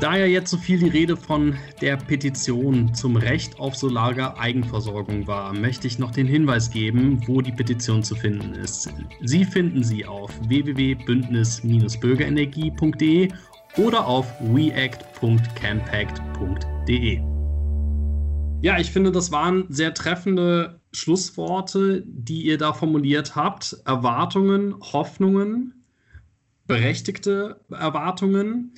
Da 0.00 0.16
ja 0.16 0.26
jetzt 0.26 0.52
so 0.52 0.56
viel 0.56 0.78
die 0.78 0.90
Rede 0.90 1.16
von 1.16 1.56
der 1.80 1.96
Petition 1.96 2.94
zum 2.94 3.16
Recht 3.16 3.58
auf 3.58 3.74
solare 3.74 4.38
Eigenversorgung 4.38 5.26
war, 5.26 5.52
möchte 5.52 5.88
ich 5.88 5.98
noch 5.98 6.12
den 6.12 6.28
Hinweis 6.28 6.70
geben, 6.70 7.20
wo 7.26 7.40
die 7.40 7.50
Petition 7.50 8.04
zu 8.04 8.14
finden 8.14 8.54
ist. 8.54 8.88
Sie 9.22 9.44
finden 9.44 9.82
sie 9.82 10.06
auf 10.06 10.30
www.bündnis-bürgerenergie.de 10.48 13.28
oder 13.76 14.06
auf 14.06 14.32
weact.campact.de. 14.40 17.20
Ja, 18.60 18.78
ich 18.78 18.92
finde, 18.92 19.10
das 19.10 19.32
waren 19.32 19.64
sehr 19.68 19.94
treffende 19.94 20.78
Schlussworte, 20.92 22.04
die 22.06 22.42
ihr 22.42 22.58
da 22.58 22.72
formuliert 22.72 23.34
habt. 23.34 23.76
Erwartungen, 23.84 24.76
Hoffnungen, 24.80 25.74
berechtigte 26.68 27.60
Erwartungen 27.70 28.74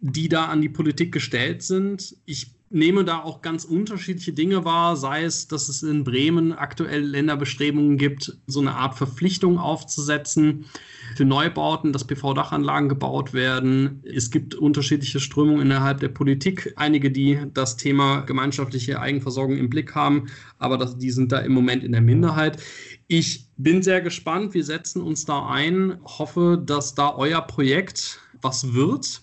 die 0.00 0.28
da 0.28 0.46
an 0.46 0.62
die 0.62 0.68
Politik 0.68 1.12
gestellt 1.12 1.62
sind. 1.62 2.16
Ich 2.24 2.52
nehme 2.70 3.04
da 3.04 3.22
auch 3.22 3.40
ganz 3.40 3.64
unterschiedliche 3.64 4.32
Dinge 4.32 4.64
wahr, 4.64 4.96
sei 4.96 5.24
es, 5.24 5.48
dass 5.48 5.68
es 5.68 5.82
in 5.82 6.04
Bremen 6.04 6.52
aktuell 6.52 7.02
Länderbestrebungen 7.02 7.96
gibt, 7.96 8.36
so 8.46 8.60
eine 8.60 8.74
Art 8.74 8.94
Verpflichtung 8.94 9.58
aufzusetzen 9.58 10.66
für 11.16 11.24
Neubauten, 11.24 11.92
dass 11.92 12.06
PV-Dachanlagen 12.06 12.90
gebaut 12.90 13.32
werden. 13.32 14.02
Es 14.04 14.30
gibt 14.30 14.54
unterschiedliche 14.54 15.18
Strömungen 15.18 15.62
innerhalb 15.62 16.00
der 16.00 16.08
Politik, 16.08 16.74
einige, 16.76 17.10
die 17.10 17.40
das 17.54 17.76
Thema 17.76 18.20
gemeinschaftliche 18.20 19.00
Eigenversorgung 19.00 19.56
im 19.56 19.70
Blick 19.70 19.94
haben, 19.94 20.26
aber 20.58 20.76
das, 20.76 20.98
die 20.98 21.10
sind 21.10 21.32
da 21.32 21.38
im 21.38 21.52
Moment 21.52 21.82
in 21.82 21.92
der 21.92 22.02
Minderheit. 22.02 22.62
Ich 23.06 23.46
bin 23.56 23.82
sehr 23.82 24.02
gespannt, 24.02 24.52
wir 24.52 24.64
setzen 24.64 25.00
uns 25.00 25.24
da 25.24 25.48
ein, 25.48 25.98
hoffe, 26.04 26.62
dass 26.64 26.94
da 26.94 27.14
euer 27.14 27.40
Projekt 27.40 28.20
was 28.42 28.74
wird 28.74 29.22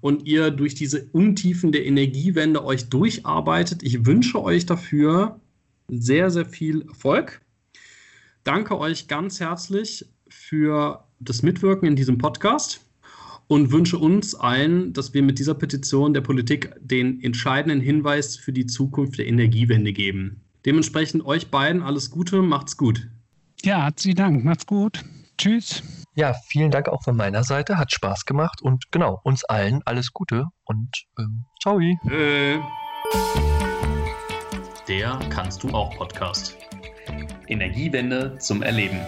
und 0.00 0.26
ihr 0.26 0.50
durch 0.50 0.74
diese 0.74 1.06
Untiefen 1.12 1.72
der 1.72 1.86
Energiewende 1.86 2.64
euch 2.64 2.88
durcharbeitet. 2.88 3.82
Ich 3.82 4.06
wünsche 4.06 4.42
euch 4.42 4.66
dafür 4.66 5.40
sehr, 5.88 6.30
sehr 6.30 6.46
viel 6.46 6.82
Erfolg. 6.82 7.40
Danke 8.44 8.78
euch 8.78 9.08
ganz 9.08 9.40
herzlich 9.40 10.06
für 10.28 11.04
das 11.20 11.42
Mitwirken 11.42 11.88
in 11.88 11.96
diesem 11.96 12.18
Podcast 12.18 12.80
und 13.48 13.72
wünsche 13.72 13.98
uns 13.98 14.34
allen, 14.34 14.92
dass 14.92 15.14
wir 15.14 15.22
mit 15.22 15.38
dieser 15.38 15.54
Petition 15.54 16.14
der 16.14 16.20
Politik 16.20 16.74
den 16.80 17.22
entscheidenden 17.22 17.80
Hinweis 17.80 18.36
für 18.36 18.52
die 18.52 18.66
Zukunft 18.66 19.18
der 19.18 19.26
Energiewende 19.26 19.92
geben. 19.92 20.42
Dementsprechend 20.64 21.24
euch 21.24 21.50
beiden 21.50 21.82
alles 21.82 22.10
Gute, 22.10 22.42
macht's 22.42 22.76
gut. 22.76 23.08
Ja, 23.62 23.84
herzlichen 23.84 24.16
Dank, 24.16 24.44
macht's 24.44 24.66
gut. 24.66 25.02
Tschüss. 25.38 25.82
Ja, 26.18 26.34
vielen 26.48 26.72
Dank 26.72 26.88
auch 26.88 27.04
von 27.04 27.14
meiner 27.14 27.44
Seite. 27.44 27.78
Hat 27.78 27.92
Spaß 27.92 28.24
gemacht 28.24 28.60
und 28.60 28.90
genau, 28.90 29.20
uns 29.22 29.44
allen 29.44 29.82
alles 29.84 30.12
Gute 30.12 30.46
und 30.64 30.90
ähm, 31.16 31.44
ciao. 31.62 31.78
Äh. 31.78 32.58
Der 34.88 35.20
Kannst 35.30 35.62
du 35.62 35.68
auch 35.68 35.94
Podcast. 35.96 36.56
Energiewende 37.46 38.36
zum 38.38 38.64
Erleben. 38.64 38.98